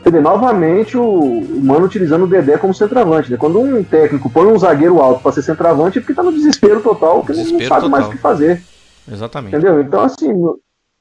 [0.07, 3.29] Você novamente o, o Mano utilizando o Dedé como centroavante.
[3.29, 3.37] Né?
[3.37, 6.81] Quando um técnico põe um zagueiro alto para ser centroavante, é porque tá no desespero
[6.81, 7.91] total, porque desespero não sabe total.
[7.91, 8.63] mais o que fazer.
[9.11, 9.57] Exatamente.
[9.57, 9.81] Entendeu?
[9.81, 10.33] Então, assim,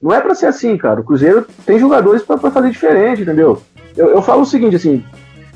[0.02, 1.02] não é para ser assim, cara.
[1.02, 3.62] O Cruzeiro tem jogadores para fazer diferente, entendeu?
[3.96, 5.04] Eu, eu falo o seguinte, assim,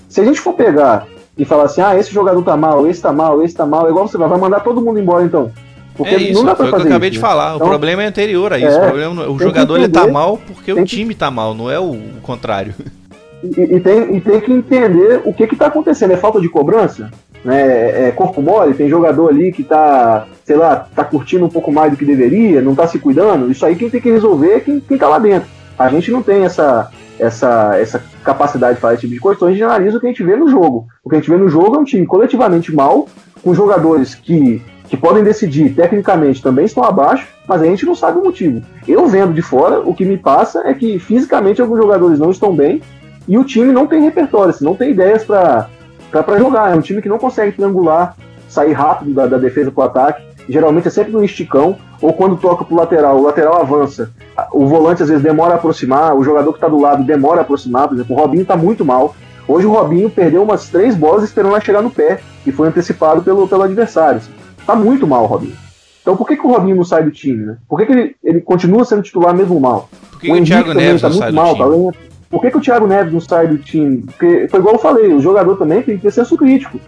[0.07, 3.11] se a gente for pegar e falar assim, ah, esse jogador tá mal, esse tá
[3.11, 5.51] mal, esse tá mal, é igual você vai, vai mandar todo mundo embora então.
[5.95, 7.55] Porque é isso, não dá pra foi o que eu acabei isso, de falar.
[7.55, 8.67] Então, o problema é anterior a isso.
[8.67, 11.19] É, o, problema, o jogador entender, ele tá mal porque o time que...
[11.19, 12.75] tá mal, não é o, o contrário.
[13.43, 16.11] E, e, tem, e tem que entender o que que tá acontecendo.
[16.11, 17.09] É falta de cobrança?
[17.43, 17.61] Né?
[17.61, 18.73] É, é corpo mole?
[18.73, 22.61] Tem jogador ali que tá, sei lá, tá curtindo um pouco mais do que deveria,
[22.61, 23.51] não tá se cuidando?
[23.51, 25.49] Isso aí quem tem que resolver é quem, quem tá lá dentro.
[25.77, 29.47] A gente não tem essa, essa, essa capacidade de fazer esse tipo de coisa, então
[29.47, 30.87] a gente analisa o que a gente vê no jogo.
[31.03, 33.07] O que a gente vê no jogo é um time coletivamente mal,
[33.41, 38.19] com jogadores que, que podem decidir tecnicamente também estão abaixo, mas a gente não sabe
[38.19, 38.61] o motivo.
[38.85, 42.53] Eu vendo de fora, o que me passa é que fisicamente alguns jogadores não estão
[42.53, 42.81] bem
[43.29, 45.69] e o time não tem repertório, assim, não tem ideias para
[46.39, 46.71] jogar.
[46.71, 48.17] É um time que não consegue triangular,
[48.49, 50.23] sair rápido da, da defesa para o ataque.
[50.49, 54.11] Geralmente é sempre no esticão, ou quando toca pro lateral, o lateral avança,
[54.51, 57.43] o volante às vezes demora a aproximar, o jogador que está do lado demora a
[57.43, 59.15] aproximar, por exemplo, o Robinho está muito mal.
[59.47, 63.21] Hoje o Robinho perdeu umas três bolas esperando ela chegar no pé, e foi antecipado
[63.21, 64.21] pelo, pelo adversário.
[64.57, 65.55] Está muito mal o Robinho.
[66.01, 67.57] Então por que, que o Robinho não sai do time, né?
[67.67, 69.87] Por que, que ele, ele continua sendo titular mesmo mal?
[70.09, 71.91] Por que, o, que o Thiago Neves tá não sai mal, time?
[71.91, 71.99] Tá
[72.29, 74.03] por que, que o Thiago Neves não sai do time?
[74.03, 76.79] Porque foi igual eu falei, o jogador também tem que ter senso crítico.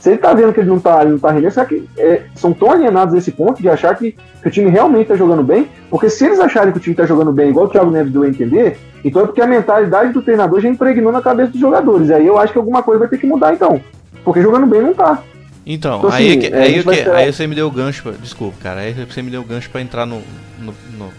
[0.00, 2.22] Se ele tá vendo que ele não tá, ele não tá rendendo, será que é,
[2.34, 5.42] são tão alienados a esse ponto de achar que, que, o time realmente tá jogando
[5.42, 5.68] bem?
[5.90, 8.22] Porque se eles acharem que o time tá jogando bem, igual o Thiago Neves deu
[8.22, 12.10] a entender, então é porque a mentalidade do treinador já impregnou na cabeça dos jogadores.
[12.10, 13.80] Aí eu acho que alguma coisa vai ter que mudar então.
[14.24, 15.22] Porque jogando bem não tá.
[15.66, 18.56] Então, então aí, assim, é, aí, que, aí, você me deu o gancho, pra, desculpa,
[18.62, 20.22] cara, aí você me deu o gancho para entrar no,
[20.58, 21.12] no, no,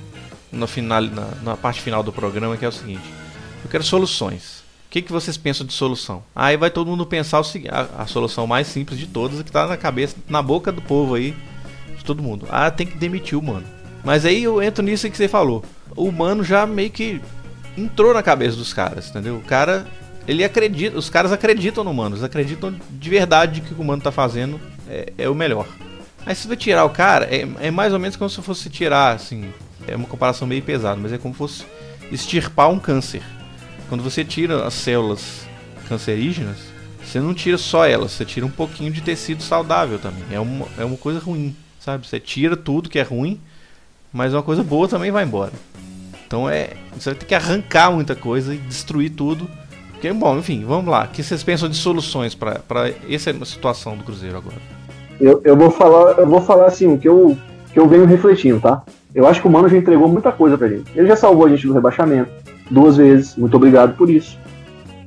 [0.52, 3.20] no final, na, na parte final do programa, que é o seguinte.
[3.64, 4.60] Eu quero soluções.
[4.88, 6.24] O que, que vocês pensam de solução?
[6.36, 9.78] Aí vai todo mundo pensar a, a solução mais simples de todas, que está na
[9.78, 11.36] cabeça, na boca do povo aí,
[11.96, 12.48] de todo mundo.
[12.50, 13.66] Ah, tem que demitir o mano.
[14.04, 15.64] Mas aí eu entro nisso que você falou.
[15.96, 17.22] O mano já meio que
[17.78, 19.36] entrou na cabeça dos caras, entendeu?
[19.36, 19.86] O cara,
[20.28, 23.86] ele acredita, os caras acreditam no mano, eles acreditam de verdade que o que o
[23.86, 25.68] mano tá fazendo é, é o melhor.
[26.26, 29.16] Aí se você tirar o cara, é, é, mais ou menos como se fosse tirar,
[29.16, 29.54] assim,
[29.88, 31.66] é uma comparação meio pesada, mas é como se fosse
[32.12, 33.22] extirpar um câncer.
[33.90, 35.48] Quando você tira as células
[35.88, 36.58] cancerígenas,
[37.04, 40.24] você não tira só elas, você tira um pouquinho de tecido saudável também.
[40.32, 42.08] É uma, é uma coisa ruim, sabe?
[42.08, 43.42] Você tira tudo que é ruim,
[44.14, 45.52] mas uma coisa boa também vai embora.
[46.28, 46.70] Então é.
[46.96, 49.50] Você vai ter que arrancar muita coisa e destruir tudo.
[49.92, 51.06] Porque, bom, enfim, vamos lá.
[51.06, 52.62] O que vocês pensam de soluções para
[53.10, 54.58] essa situação do Cruzeiro agora?
[55.20, 57.36] Eu, eu, vou falar, eu vou falar assim, que eu,
[57.74, 58.84] que eu venho refletindo, tá?
[59.14, 60.92] Eu acho que o Mano já entregou muita coisa pra gente.
[60.96, 62.30] Ele já salvou a gente do rebaixamento
[62.70, 63.36] duas vezes.
[63.36, 64.38] Muito obrigado por isso.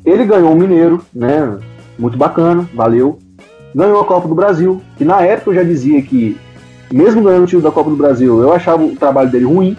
[0.05, 1.59] Ele ganhou o Mineiro, né?
[1.99, 3.19] Muito bacana, valeu.
[3.75, 6.37] Ganhou a Copa do Brasil, que na época eu já dizia que,
[6.91, 9.77] mesmo ganhando o título da Copa do Brasil, eu achava o trabalho dele ruim,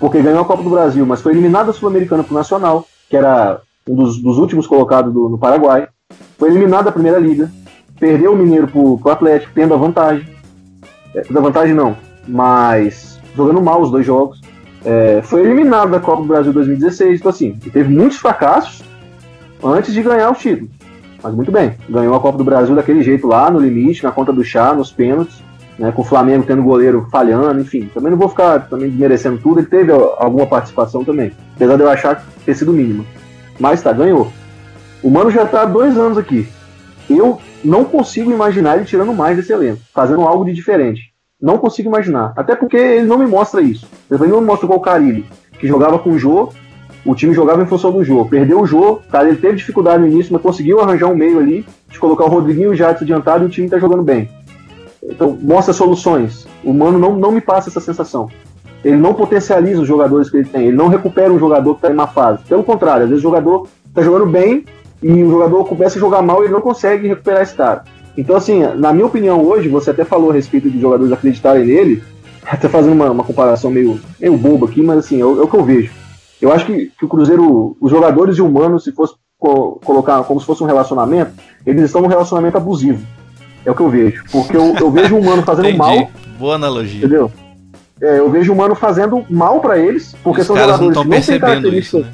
[0.00, 3.60] porque ganhou a Copa do Brasil, mas foi eliminado da Sul-Americana pro Nacional, que era
[3.88, 5.86] um dos, dos últimos colocados do, no Paraguai.
[6.38, 7.50] Foi eliminado da primeira liga,
[7.98, 10.26] perdeu o Mineiro pro, pro Atlético, tendo a vantagem.
[11.14, 14.40] É, da vantagem não, mas jogando mal os dois jogos.
[14.84, 18.82] É, foi eliminado da Copa do Brasil 2016, então assim, teve muitos fracassos
[19.62, 20.70] antes de ganhar o título.
[21.22, 24.32] Mas muito bem, ganhou a Copa do Brasil daquele jeito lá, no limite, na conta
[24.32, 25.42] do chá, nos pênaltis,
[25.78, 27.90] né, com o Flamengo tendo goleiro falhando, enfim.
[27.92, 31.90] Também não vou ficar também desmerecendo tudo, ele teve alguma participação também, apesar de eu
[31.90, 33.04] achar ter sido mínima.
[33.58, 34.30] Mas tá, ganhou.
[35.02, 36.48] O Mano já tá há dois anos aqui.
[37.08, 41.12] Eu não consigo imaginar ele tirando mais desse elenco, fazendo algo de diferente.
[41.40, 42.32] Não consigo imaginar.
[42.34, 43.86] Até porque ele não me mostra isso.
[44.10, 45.26] Ele não me mostra igual o Carilli,
[45.58, 46.50] que jogava com o Jô,
[47.04, 48.24] o time jogava em função do Jô.
[48.24, 51.64] Perdeu o Jô, cara, ele teve dificuldade no início, mas conseguiu arranjar um meio ali,
[51.88, 54.30] de colocar o Rodriguinho Jadson adiantado e o time tá jogando bem.
[55.02, 56.48] Então, mostra soluções.
[56.64, 58.30] O Mano não, não me passa essa sensação.
[58.82, 61.90] Ele não potencializa os jogadores que ele tem, ele não recupera um jogador que está
[61.90, 62.42] em uma fase.
[62.44, 64.64] Pelo contrário, às vezes o jogador está jogando bem
[65.02, 67.84] e o jogador começa a jogar mal e ele não consegue recuperar esse cara.
[68.16, 72.02] Então, assim, na minha opinião hoje, você até falou a respeito de jogadores acreditarem nele,
[72.44, 75.48] até fazendo uma, uma comparação meio, meio boba aqui, mas assim, é o, é o
[75.48, 75.92] que eu vejo.
[76.40, 80.22] Eu acho que, que o Cruzeiro, os jogadores e o Mano, se fosse co colocar
[80.24, 81.32] como se fosse um relacionamento,
[81.66, 83.04] eles estão num relacionamento abusivo.
[83.64, 84.22] É o que eu vejo.
[84.30, 85.78] Porque eu, eu vejo o Mano fazendo Entendi.
[85.78, 86.10] mal.
[86.38, 86.98] Boa analogia.
[86.98, 87.30] Entendeu?
[88.00, 91.02] É, eu vejo o Mano fazendo mal para eles, porque Os são não jogadores estão
[91.02, 92.06] que não têm percebendo isso, características.
[92.06, 92.12] né?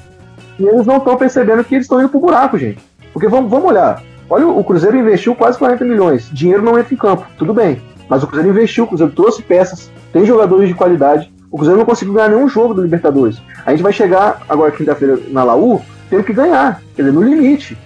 [0.59, 2.79] E eles não estão percebendo que eles estão indo pro buraco, gente.
[3.13, 4.03] Porque vamos, vamos olhar.
[4.29, 6.31] Olha, o Cruzeiro investiu quase 40 milhões.
[6.33, 7.81] Dinheiro não entra em campo, tudo bem.
[8.09, 11.33] Mas o Cruzeiro investiu, o Cruzeiro trouxe peças, tem jogadores de qualidade.
[11.51, 13.41] O Cruzeiro não conseguiu ganhar nenhum jogo do Libertadores.
[13.65, 17.77] A gente vai chegar agora quinta-feira na Laú, tendo que ganhar, quer dizer, no limite.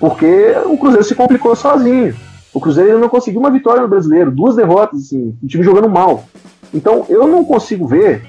[0.00, 2.14] Porque o Cruzeiro se complicou sozinho.
[2.52, 6.24] O Cruzeiro não conseguiu uma vitória no brasileiro, duas derrotas, assim, o time jogando mal.
[6.72, 8.22] Então eu não consigo ver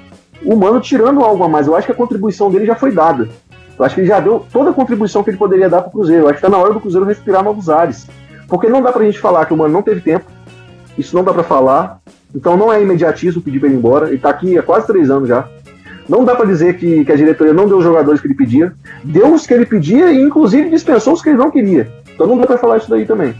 [0.43, 1.67] o Mano tirando algo a mais.
[1.67, 3.29] Eu acho que a contribuição dele já foi dada.
[3.77, 6.23] Eu acho que ele já deu toda a contribuição que ele poderia dar pro Cruzeiro.
[6.23, 8.07] Eu acho que tá na hora do Cruzeiro respirar novos ares.
[8.47, 10.25] Porque não dá pra gente falar que o Mano não teve tempo.
[10.97, 11.99] Isso não dá pra falar.
[12.33, 14.07] Então não é imediatismo pedir pra ele ir embora.
[14.09, 15.47] Ele tá aqui há quase três anos já.
[16.07, 18.73] Não dá pra dizer que, que a diretoria não deu os jogadores que ele pedia.
[19.03, 21.91] Deu os que ele pedia e inclusive dispensou os que ele não queria.
[22.13, 23.33] Então não dá pra falar isso daí também.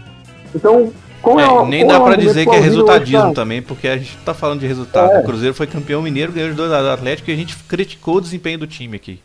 [0.54, 3.20] Então, qual é, É, o- nem dá é o argumento dizer que é hoje, resultadismo
[3.22, 3.34] cara?
[3.34, 5.12] também, porque a gente tá falando de resultado.
[5.12, 5.20] É.
[5.20, 8.20] O Cruzeiro foi campeão mineiro, ganhou os dois do Atlético e a gente criticou o
[8.20, 9.20] desempenho do time aqui.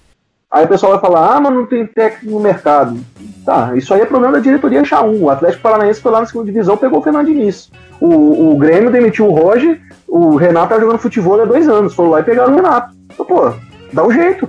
[0.51, 2.99] Aí o pessoal vai falar, ah, mas não tem técnico no mercado.
[3.45, 5.23] Tá, isso aí é problema da diretoria achar um.
[5.23, 7.71] O Atlético Paranaense foi lá na segunda divisão, pegou o Fernando Diniz.
[7.99, 11.93] O, o Grêmio demitiu o Roger, o Renato tá jogando futebol há dois anos.
[11.95, 12.93] Foram lá e pegaram o Renato.
[13.11, 13.51] Então, pô,
[13.93, 14.47] dá um jeito.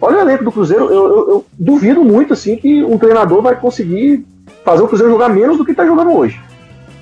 [0.00, 3.54] Olha o elenco do Cruzeiro, eu, eu- eu duvido muito assim que um treinador vai
[3.54, 4.26] conseguir
[4.64, 6.40] fazer o Cruzeiro jogar menos do que tá jogando hoje.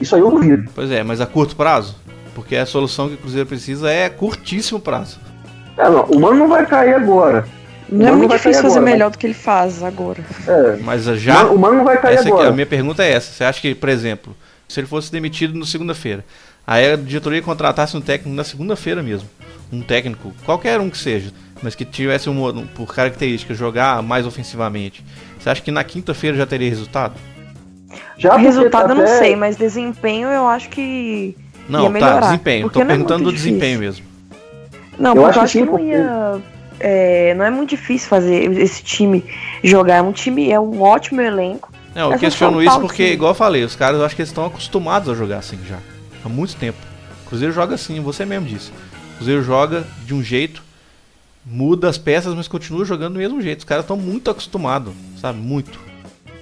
[0.01, 0.69] Isso aí eu duvido.
[0.75, 1.97] Pois é, mas a curto prazo?
[2.35, 5.19] Porque a solução que o Cruzeiro precisa é curtíssimo prazo.
[5.79, 7.47] É, não, o Mano não vai cair agora.
[7.91, 10.21] Não é muito difícil fazer agora, melhor do que ele faz agora.
[10.47, 11.47] É, Mas já.
[11.47, 12.49] o Mano não vai cair Essa aqui- agora.
[12.49, 13.33] a minha pergunta é essa.
[13.33, 14.37] Você acha que, por exemplo,
[14.69, 16.25] se ele fosse demitido na segunda-feira,
[16.67, 19.29] aí a diretoria contratasse um técnico na segunda-feira mesmo,
[19.73, 21.33] um técnico, qualquer um que seja,
[21.63, 25.05] mas que tivesse um, um- por característica jogar mais ofensivamente,
[25.39, 27.15] você acha que na quinta-feira já teria resultado?
[28.17, 31.37] Já porque Resultado eu não até- sei, mas desempenho eu acho que.
[31.69, 32.63] Não, Ia tá, desempenho.
[32.65, 33.53] porque Tô é perguntando do muito difícil.
[33.59, 34.07] desempenho mesmo.
[34.99, 36.60] Não, Eu porque acho eu que acho que sim, não porque- ia.
[36.81, 39.25] É, não é muito difícil fazer esse time
[39.63, 39.97] jogar.
[39.97, 41.71] É um time, é um ótimo elenco.
[41.95, 43.15] Não, eu É questiono isso porque, time.
[43.15, 45.79] igual eu falei, os caras eu acho que eles estão acostumados a jogar assim já.
[46.25, 46.79] Há muito tempo.
[47.25, 48.71] O Cruzeiro joga assim, você mesmo disse.
[48.71, 50.63] O Cruzeiro joga de um jeito,
[51.45, 53.61] muda as peças, mas continua jogando do mesmo jeito.
[53.61, 55.39] Os caras estão muito acostumados, sabe?
[55.39, 55.79] Muito.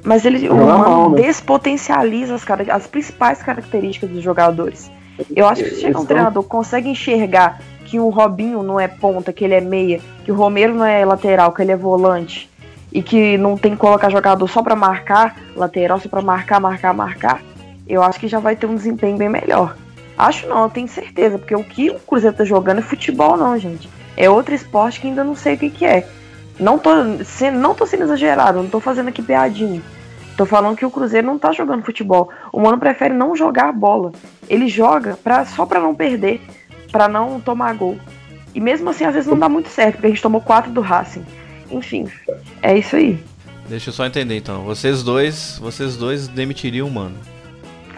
[0.04, 1.22] Mas ele o Mano mal, né?
[1.22, 4.90] despotencializa as, as principais características dos jogadores.
[5.34, 9.32] Eu acho que se chega um treinador consegue enxergar que o Robinho não é ponta,
[9.32, 12.50] que ele é meia, que o Romero não é lateral, que ele é volante,
[12.92, 16.92] e que não tem que colocar jogador só pra marcar lateral, só pra marcar, marcar,
[16.92, 17.42] marcar,
[17.86, 19.74] eu acho que já vai ter um desempenho bem melhor.
[20.16, 23.56] Acho não, eu tenho certeza, porque o que o Cruzeiro tá jogando é futebol não,
[23.58, 23.88] gente.
[24.16, 26.06] É outro esporte que ainda não sei o que, que é.
[26.58, 26.90] Não tô,
[27.24, 29.80] se- não tô sendo exagerado, não tô fazendo aqui piadinha.
[30.36, 32.28] Tô falando que o Cruzeiro não tá jogando futebol.
[32.52, 34.12] O Mano prefere não jogar bola.
[34.48, 36.40] Ele joga pra, só pra não perder,
[36.90, 37.96] pra não tomar gol.
[38.54, 40.80] E mesmo assim, às vezes não dá muito certo, porque a gente tomou quatro do
[40.80, 41.24] Racing.
[41.70, 42.06] Enfim,
[42.62, 43.18] é isso aí.
[43.68, 44.62] Deixa eu só entender então.
[44.62, 47.14] Vocês dois, vocês dois demitiriam o mano.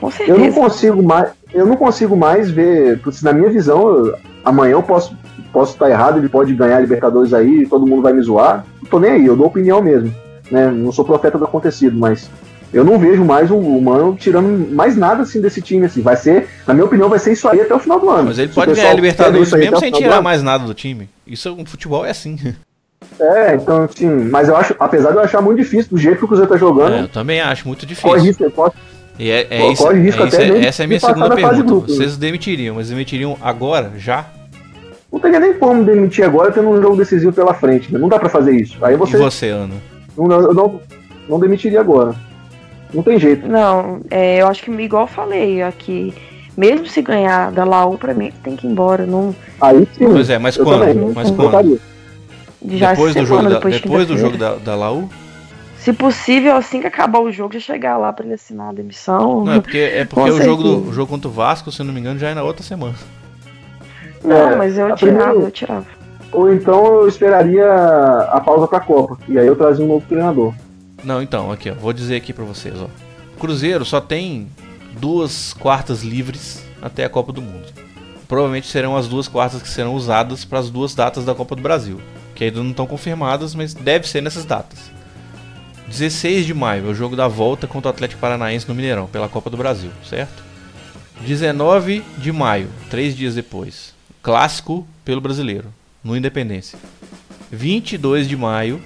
[0.01, 0.39] Com Eu certeza.
[0.39, 4.83] não consigo mais, eu não consigo mais ver, porque na minha visão, eu- amanhã eu
[4.83, 5.17] posso
[5.53, 8.65] posso estar errado, ele pode ganhar a Libertadores aí, todo mundo vai me zoar.
[8.81, 10.15] Não tô nem aí, eu dou opinião mesmo,
[10.51, 10.69] né?
[10.71, 12.31] Não sou profeta do acontecido, mas
[12.73, 16.03] eu não vejo mais o, Mano tirando mais nada assim desse time assim.
[16.03, 18.29] Vai ser, na minha opinião, vai ser isso aí até o final do ano.
[18.29, 21.09] Mas ele Se pode ganhar a Libertadores mesmo até sem tirar mais nada do time.
[21.27, 22.39] Isso, o futebol é assim.
[23.19, 26.25] É, então, assim, mas eu acho, apesar de eu achar muito difícil do jeito que
[26.25, 26.95] o Cruzeiro tá jogando.
[26.95, 28.11] É, eu também acho muito difícil.
[28.11, 28.75] Corre risco, pode,
[29.21, 31.93] e é, é isso, é isso é, essa é a minha segunda pergunta.
[31.93, 34.27] Vocês demitiriam, mas demitiriam agora, já?
[35.13, 37.93] Não teria nem como demitir agora tendo um jogo decisivo pela frente.
[37.93, 37.99] Né?
[37.99, 38.83] Não dá para fazer isso.
[38.83, 39.19] Aí você.
[39.19, 39.75] E você, Ana?
[40.17, 40.81] Não, eu não,
[41.29, 42.15] não demitiria agora.
[42.93, 43.49] Não tem jeito.
[43.49, 46.15] Não, é, eu acho que igual eu falei aqui.
[46.57, 49.07] Mesmo se ganhar da Laú, pra mim tem que ir embora.
[49.07, 49.35] Não...
[49.61, 50.05] Aí sim.
[50.05, 50.81] Pois é, mas quando?
[50.81, 51.81] Também, mas quando?
[52.69, 55.09] Já depois do jogo, depois, da, depois do jogo da, da Laú?
[55.79, 59.45] Se possível, assim que acabar o jogo, já chegar lá pra ele assinar a demissão.
[59.45, 61.87] Não, é porque, é porque o jogo, do, o jogo contra o Vasco, se eu
[61.87, 62.95] não me engano, já é na outra semana.
[64.23, 65.87] Não, é, mas eu tirava, primeiro, eu tirava.
[66.33, 67.67] Ou então eu esperaria
[68.31, 69.19] a pausa pra Copa.
[69.27, 70.53] E aí eu trazia um novo treinador.
[71.05, 71.75] Não, então, aqui, ó.
[71.75, 72.89] Vou dizer aqui pra vocês, ó.
[73.39, 74.49] Cruzeiro só tem
[74.99, 77.67] duas quartas livres até a Copa do Mundo.
[78.29, 81.63] Provavelmente serão as duas quartas que serão usadas para as duas datas da Copa do
[81.63, 82.01] Brasil.
[82.35, 84.91] Que ainda não estão confirmadas, mas deve ser nessas datas.
[85.89, 89.29] 16 de maio é o jogo da volta contra o Atlético Paranaense no Mineirão, pela
[89.29, 90.43] Copa do Brasil, certo?
[91.27, 93.93] 19 de maio, três dias depois,
[94.23, 95.67] clássico pelo brasileiro,
[96.03, 96.79] no Independência.
[97.51, 98.81] 22 de maio,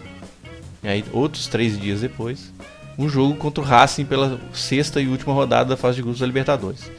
[0.85, 2.53] e aí outros três dias depois,
[2.99, 6.27] um jogo contra o Racing pela sexta e última rodada da fase de grupos da
[6.27, 6.91] Libertadores.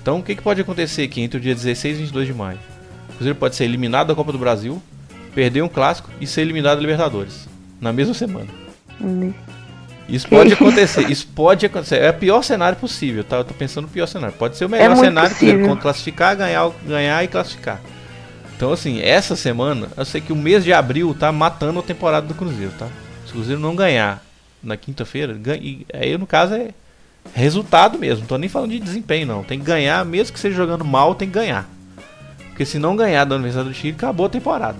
[0.00, 2.58] Então, o que, que pode acontecer aqui entre o dia 16 e 22 de maio?
[3.10, 4.80] O Cruzeiro pode ser eliminado da Copa do Brasil,
[5.34, 7.48] perder um clássico e ser eliminado da Libertadores
[7.80, 8.48] na mesma semana.
[9.00, 9.32] Hum.
[10.08, 11.96] Isso pode acontecer, isso pode acontecer.
[11.96, 13.38] É o pior cenário possível, tá?
[13.38, 14.36] Eu tô pensando no pior cenário.
[14.36, 15.76] Pode ser o melhor é cenário possível.
[15.76, 17.80] classificar, ganhar, ganhar e classificar.
[18.56, 22.26] Então, assim, essa semana, eu sei que o mês de abril tá matando a temporada
[22.26, 22.88] do Cruzeiro, tá?
[23.26, 24.24] Se o Cruzeiro não ganhar
[24.62, 25.36] na quinta-feira,
[25.92, 26.70] aí no caso é
[27.34, 28.20] resultado mesmo.
[28.20, 29.42] Não tô nem falando de desempenho, não.
[29.42, 31.68] Tem que ganhar, mesmo que seja jogando mal, tem que ganhar.
[32.48, 34.78] Porque se não ganhar da Universidade do Chile, acabou a temporada.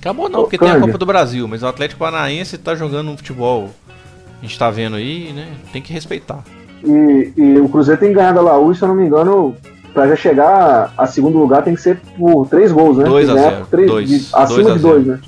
[0.00, 3.16] Acabou não, porque tem a Copa do Brasil, mas o Atlético Paranaense tá jogando um
[3.16, 3.70] futebol
[4.40, 5.48] a gente tá vendo aí, né?
[5.72, 6.44] Tem que respeitar.
[6.84, 9.56] E, e o Cruzeiro tem ganhado a Laú, se eu não me engano,
[9.94, 13.04] pra já chegar a segundo lugar tem que ser por três gols, né?
[13.04, 15.20] 2 a 0 dois, acima dois de dois, né?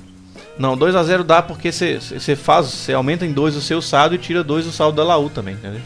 [0.58, 4.14] Não, 2 a 0 dá porque você faz, você aumenta em 2 o seu saldo
[4.14, 5.80] e tira 2 o saldo da Laú também, entendeu?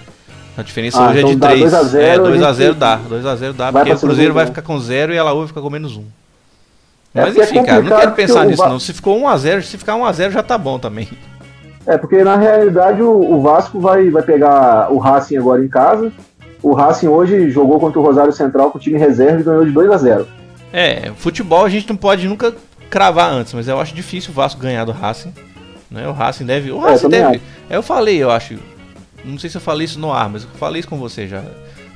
[0.56, 1.72] A diferença ah, hoje então é de 3.
[1.72, 2.98] 2x0 é, 2x0 dá.
[2.98, 5.70] 2x0 dá, porque o Cruzeiro vai ficar com 0 e a Laú vai ficar com
[5.70, 6.00] menos 1.
[6.00, 6.06] Um.
[7.14, 8.78] É Mas enfim, é cara, não quero pensar nisso não.
[8.78, 11.08] Se ficou 1x0, se ficar 1x0 já tá bom também.
[11.86, 16.12] É, porque na realidade o, o, Vasco vai, vai pegar o Racing agora em casa.
[16.62, 19.72] O Racing hoje jogou contra o Rosário Central com o time reserva e ganhou de
[19.72, 20.28] 2 a 0
[20.72, 22.54] É, futebol a gente não pode nunca
[22.92, 25.32] cravar antes, mas eu acho difícil o Vasco ganhar do Racing.
[25.90, 26.06] Né?
[26.06, 26.70] O Racing deve.
[26.70, 27.36] O é, Racing é, deve.
[27.36, 27.40] Acho.
[27.70, 28.58] Eu falei, eu acho.
[29.24, 31.42] Não sei se eu falei isso no ar, mas eu falei isso com você já.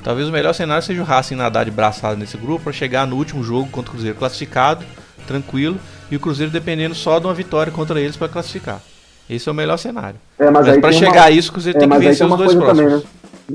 [0.03, 3.17] Talvez o melhor cenário seja o Racing nadar de braçada nesse grupo para chegar no
[3.17, 4.85] último jogo contra o Cruzeiro classificado,
[5.27, 5.79] tranquilo,
[6.11, 8.81] e o Cruzeiro dependendo só de uma vitória contra eles para classificar.
[9.29, 10.17] Esse é o melhor cenário.
[10.39, 11.25] É, mas, mas para chegar uma...
[11.25, 12.79] a isso, você é, tem que vencer os dois próximos.
[12.79, 13.03] Também, né?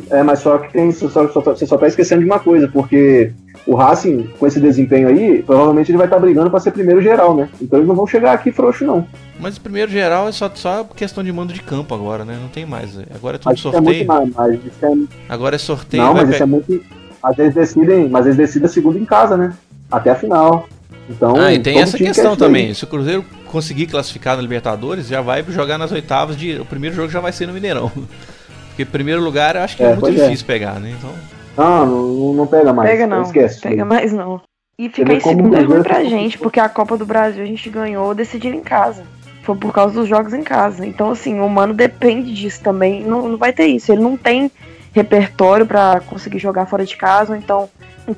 [0.10, 3.34] É, mas só que tem, só, só, você só tá esquecendo de uma coisa, porque
[3.66, 7.02] o Racing, com esse desempenho aí, provavelmente ele vai estar tá brigando para ser primeiro
[7.02, 7.50] geral, né?
[7.62, 9.06] Então eles não vão chegar aqui frouxo, não.
[9.40, 12.38] Mas o primeiro geral é só, só questão de mando de campo agora, né?
[12.42, 12.98] Não tem mais.
[13.14, 14.04] Agora é tudo mas é sorteio.
[14.04, 14.94] É mais, mas é...
[15.28, 16.04] Agora é sorteio.
[16.04, 16.84] Não, mas isso é muito.
[17.22, 19.54] Mas eles decidem, mas eles decidem a segunda em casa, né?
[19.92, 20.68] Até a final.
[21.10, 22.74] Então, ah, e tem essa questão também.
[22.74, 26.60] Se o Cruzeiro conseguir classificar na Libertadores, já vai jogar nas oitavas de.
[26.60, 27.92] O primeiro jogo já vai ser no Mineirão.
[28.82, 30.24] Porque primeiro lugar eu acho que é, é muito é.
[30.24, 30.48] difícil é.
[30.48, 30.94] pegar, né?
[30.98, 31.12] Então.
[31.58, 32.90] Ah, não, não pega mais.
[32.90, 33.22] Pega não.
[33.22, 33.62] Esquece.
[33.62, 34.42] Pega mais não.
[34.78, 37.70] E fica em segundo é ruim pra gente, porque a Copa do Brasil a gente
[37.70, 39.04] ganhou decidindo em casa.
[39.44, 40.86] Foi por causa dos jogos em casa.
[40.86, 43.04] Então, assim, o Mano depende disso também.
[43.04, 43.92] Não, não vai ter isso.
[43.92, 44.50] Ele não tem
[44.94, 47.70] repertório para conseguir jogar fora de casa, ou então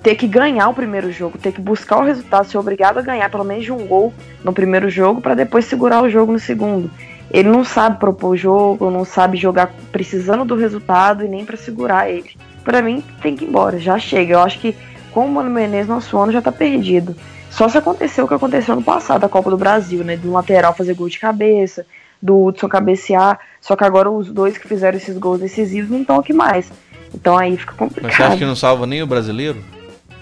[0.02, 3.30] ter que ganhar o primeiro jogo, ter que buscar o resultado, ser obrigado a ganhar
[3.30, 6.90] pelo menos de um gol no primeiro jogo para depois segurar o jogo no segundo.
[7.34, 11.58] Ele não sabe propor o jogo, não sabe jogar precisando do resultado e nem para
[11.58, 12.36] segurar ele.
[12.64, 14.34] Para mim, tem que ir embora, já chega.
[14.34, 14.76] Eu acho que
[15.12, 17.16] com o Mano Menezes, nosso ano já tá perdido.
[17.50, 20.16] Só se aconteceu o que aconteceu no passado, a Copa do Brasil, né?
[20.16, 21.86] Do lateral fazer gol de cabeça,
[22.22, 23.40] do Hudson cabecear.
[23.60, 26.72] Só que agora os dois que fizeram esses gols decisivos não estão aqui mais.
[27.14, 28.10] Então aí fica complicado.
[28.10, 29.64] Mas você acha que não salva nem o brasileiro?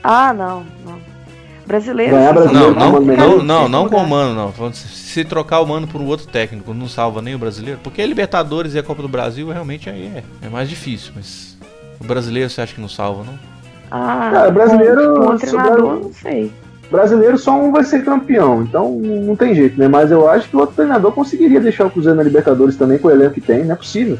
[0.03, 1.10] Ah, não, não.
[1.71, 2.11] Brasileiro.
[2.11, 4.73] Ganhar brasileiro não, não, não, não, não com o Mano, não.
[4.73, 7.79] Se trocar o Mano por um outro técnico, não salva nem o brasileiro.
[7.81, 11.13] Porque a Libertadores e a Copa do Brasil realmente aí é, é mais difícil.
[11.15, 11.57] Mas
[11.97, 13.39] o brasileiro você acha que não salva, não?
[13.89, 15.13] Ah, Cara, brasileiro.
[15.13, 16.51] Com, com treinador, não sei.
[16.91, 19.87] Brasileiro só um vai ser campeão, então não tem jeito, né?
[19.87, 23.07] Mas eu acho que o outro treinador conseguiria deixar o Cruzeiro na Libertadores também com
[23.07, 24.17] o elenco que tem, não é possível.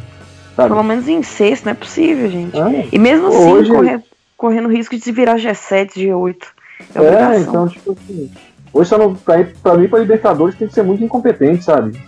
[0.56, 0.70] Sabe?
[0.70, 2.58] Pelo menos em sexto, não é possível, gente.
[2.58, 3.72] Ah, e mesmo assim, hoje...
[3.72, 4.02] correr,
[4.38, 6.38] correndo risco de se virar G7, G8.
[6.96, 8.32] É, é então, tipo assim.
[8.74, 12.00] Hoje, só não, pra, ir, pra mim, pra Libertadores, tem que ser muito incompetente, sabe?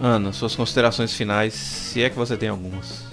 [0.00, 3.04] Ana, suas considerações finais, se é que você tem algumas.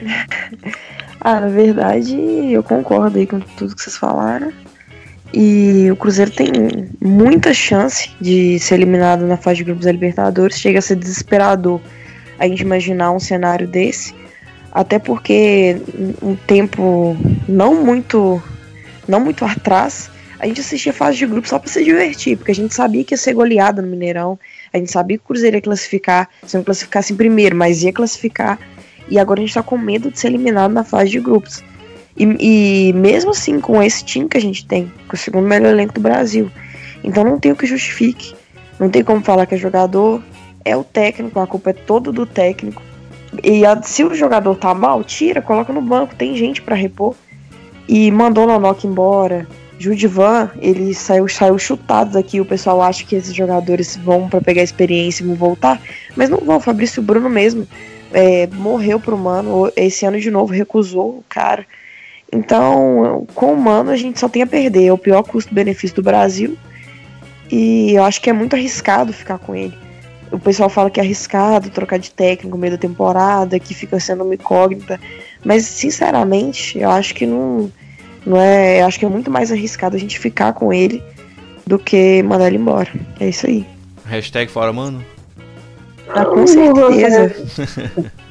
[1.20, 2.16] ah, na verdade,
[2.52, 4.52] eu concordo aí com tudo que vocês falaram.
[5.32, 6.50] E o Cruzeiro tem
[7.00, 10.58] muita chance de ser eliminado na fase de grupos da Libertadores.
[10.58, 11.80] Chega a ser desesperador
[12.38, 14.14] a gente imaginar um cenário desse.
[14.72, 15.76] Até porque
[16.22, 17.16] um tempo
[17.48, 18.42] não muito
[19.08, 22.54] não muito atrás, a gente assistia fase de grupos só para se divertir, porque a
[22.54, 24.38] gente sabia que ia ser goleada no Mineirão,
[24.72, 27.92] a gente sabia que o Cruzeiro ia classificar, se não classificasse em primeiro, mas ia
[27.92, 28.58] classificar.
[29.08, 31.64] E agora a gente tá com medo de ser eliminado na fase de grupos.
[32.16, 35.70] E, e, mesmo assim, com esse time que a gente tem, com o segundo melhor
[35.70, 36.50] elenco do Brasil.
[37.02, 38.34] Então não tem o que justifique.
[38.78, 40.22] Não tem como falar que é jogador,
[40.64, 42.82] é o técnico, a culpa é toda do técnico.
[43.42, 47.14] E a, se o jogador tá mal, tira, coloca no banco, tem gente para repor.
[47.88, 49.46] E mandou o Nonock embora.
[49.78, 52.40] Judivan, ele saiu, saiu chutado aqui.
[52.40, 55.80] O pessoal acha que esses jogadores vão para pegar experiência e vão voltar.
[56.16, 56.60] Mas não vão.
[56.60, 57.66] Fabrício Bruno mesmo
[58.12, 59.72] é, morreu pro Mano.
[59.76, 61.64] Esse ano de novo recusou o cara.
[62.30, 64.86] Então, com o Mano, a gente só tem a perder.
[64.86, 66.58] É o pior custo-benefício do Brasil.
[67.50, 69.76] E eu acho que é muito arriscado ficar com ele.
[70.30, 73.98] O pessoal fala que é arriscado trocar de técnico no meio da temporada, que fica
[73.98, 75.00] sendo uma incógnita.
[75.44, 77.70] Mas, sinceramente, eu acho que não,
[78.26, 78.80] não é.
[78.80, 81.02] Eu acho que é muito mais arriscado a gente ficar com ele
[81.66, 82.88] do que mandar ele embora.
[83.20, 83.66] É isso aí.
[84.04, 85.04] Hashtag fora, mano.
[86.08, 87.34] Ah, com certeza.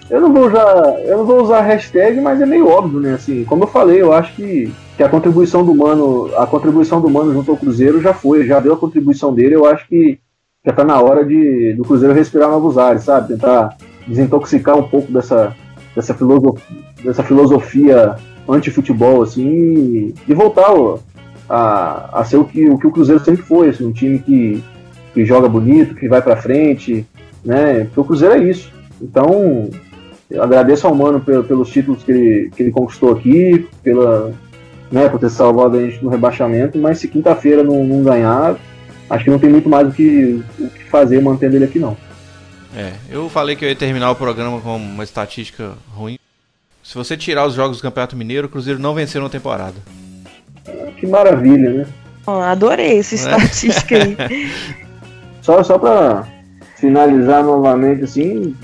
[0.10, 3.16] Eu não vou usar, eu não vou usar hashtag, mas é meio óbvio, né?
[3.16, 7.10] Assim, como eu falei, eu acho que, que a contribuição do Mano, a contribuição do
[7.10, 9.56] Mano junto ao Cruzeiro já foi, já deu a contribuição dele.
[9.56, 10.18] Eu acho que
[10.66, 13.34] já tá na hora de do Cruzeiro respirar novos ares, sabe?
[13.34, 13.76] Tentar
[14.08, 15.54] desintoxicar um pouco dessa
[15.94, 18.16] dessa filosofia, dessa filosofia
[18.48, 20.72] anti-futebol assim e voltar
[21.50, 24.64] a, a ser o que, o que o Cruzeiro sempre foi, assim, um time que,
[25.14, 27.06] que joga bonito, que vai para frente,
[27.44, 27.86] né?
[27.86, 28.72] Porque o Cruzeiro é isso.
[29.02, 29.70] Então,
[30.30, 34.34] eu agradeço ao Mano pelos títulos que ele, que ele conquistou aqui, pela,
[34.92, 38.58] né, por ter salvado a gente no rebaixamento, mas se quinta-feira não, não, ganhar,
[39.10, 41.96] acho que não tem muito mais o que, o que fazer mantendo ele aqui não.
[42.76, 46.18] É, eu falei que eu ia terminar o programa com uma estatística ruim.
[46.88, 49.74] Se você tirar os jogos do Campeonato Mineiro, o Cruzeiro não venceu na temporada.
[50.96, 51.86] Que maravilha, né?
[52.26, 53.18] Oh, adorei essa é.
[53.18, 54.50] estatística aí.
[55.44, 56.26] só, só pra
[56.78, 58.56] finalizar novamente, assim,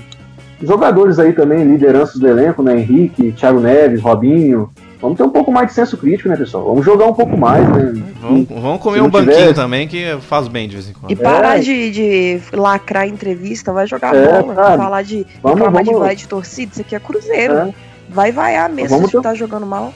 [0.62, 2.78] jogadores aí também, lideranças do elenco, né?
[2.78, 4.70] Henrique, Thiago Neves, Robinho.
[5.02, 6.64] Vamos ter um pouco mais de senso crítico, né, pessoal?
[6.64, 8.02] Vamos jogar um pouco mais, né?
[8.22, 9.52] Vamos, vamos comer um banquinho tiver...
[9.52, 11.12] também, que faz bem de vez em quando.
[11.12, 11.60] E parar é.
[11.60, 14.76] de, de lacrar entrevista, vai jogar é, bola, sabe?
[14.78, 16.00] falar de vamos, reclamar vamos...
[16.00, 17.54] de vai de torcida, isso aqui é Cruzeiro.
[17.54, 17.74] É.
[18.08, 19.22] Vai vaiar mesmo vamos se ter...
[19.22, 19.92] tá jogando mal.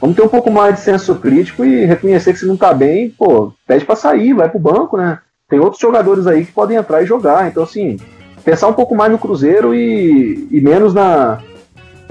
[0.00, 3.10] Vamos ter um pouco mais de senso crítico e reconhecer que se não tá bem,
[3.10, 5.18] pô, pede pra sair, vai pro banco, né?
[5.48, 7.48] Tem outros jogadores aí que podem entrar e jogar.
[7.48, 7.98] Então, assim,
[8.44, 11.38] pensar um pouco mais no Cruzeiro e, e menos na,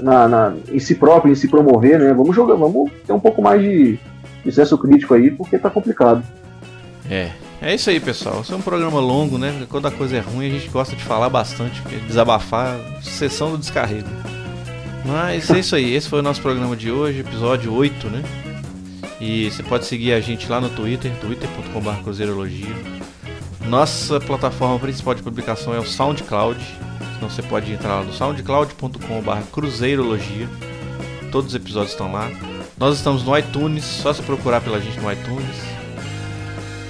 [0.00, 2.12] na, na, em si próprio, em se promover, né?
[2.12, 3.98] Vamos jogar, vamos ter um pouco mais de,
[4.44, 6.22] de senso crítico aí, porque tá complicado.
[7.08, 7.30] É,
[7.60, 8.40] é isso aí, pessoal.
[8.40, 9.66] Esse é um programa longo, né?
[9.68, 14.08] Quando a coisa é ruim, a gente gosta de falar bastante, desabafar, sessão do descarrego.
[15.04, 18.22] Mas é isso aí, esse foi o nosso programa de hoje, episódio 8, né?
[19.20, 22.74] E você pode seguir a gente lá no Twitter, twitter.com.br cruzeirologia.
[23.66, 26.60] Nossa plataforma principal de publicação é o SoundCloud.
[27.16, 30.48] Então você pode entrar lá no soundcloud.com.br cruzeirologia.
[31.30, 32.30] Todos os episódios estão lá.
[32.76, 35.56] Nós estamos no iTunes, só se procurar pela gente no iTunes.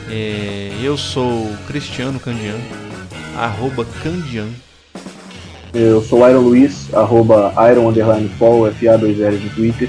[0.09, 2.59] É, eu sou Cristiano Candian,
[3.37, 4.49] arroba Candian.
[5.75, 9.89] Eu sou Iron Luiz, arroba Iron Underline Paul, FA2L no Twitter.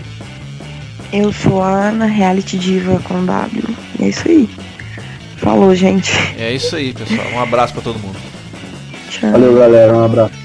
[1.14, 3.64] Eu sou a Ana, Reality Diva com W.
[4.02, 4.50] É isso aí.
[5.38, 6.12] Falou, gente.
[6.38, 7.28] É isso aí, pessoal.
[7.36, 8.18] Um abraço para todo mundo.
[9.10, 9.32] Tchau.
[9.32, 9.96] Valeu, galera.
[9.96, 10.45] Um abraço.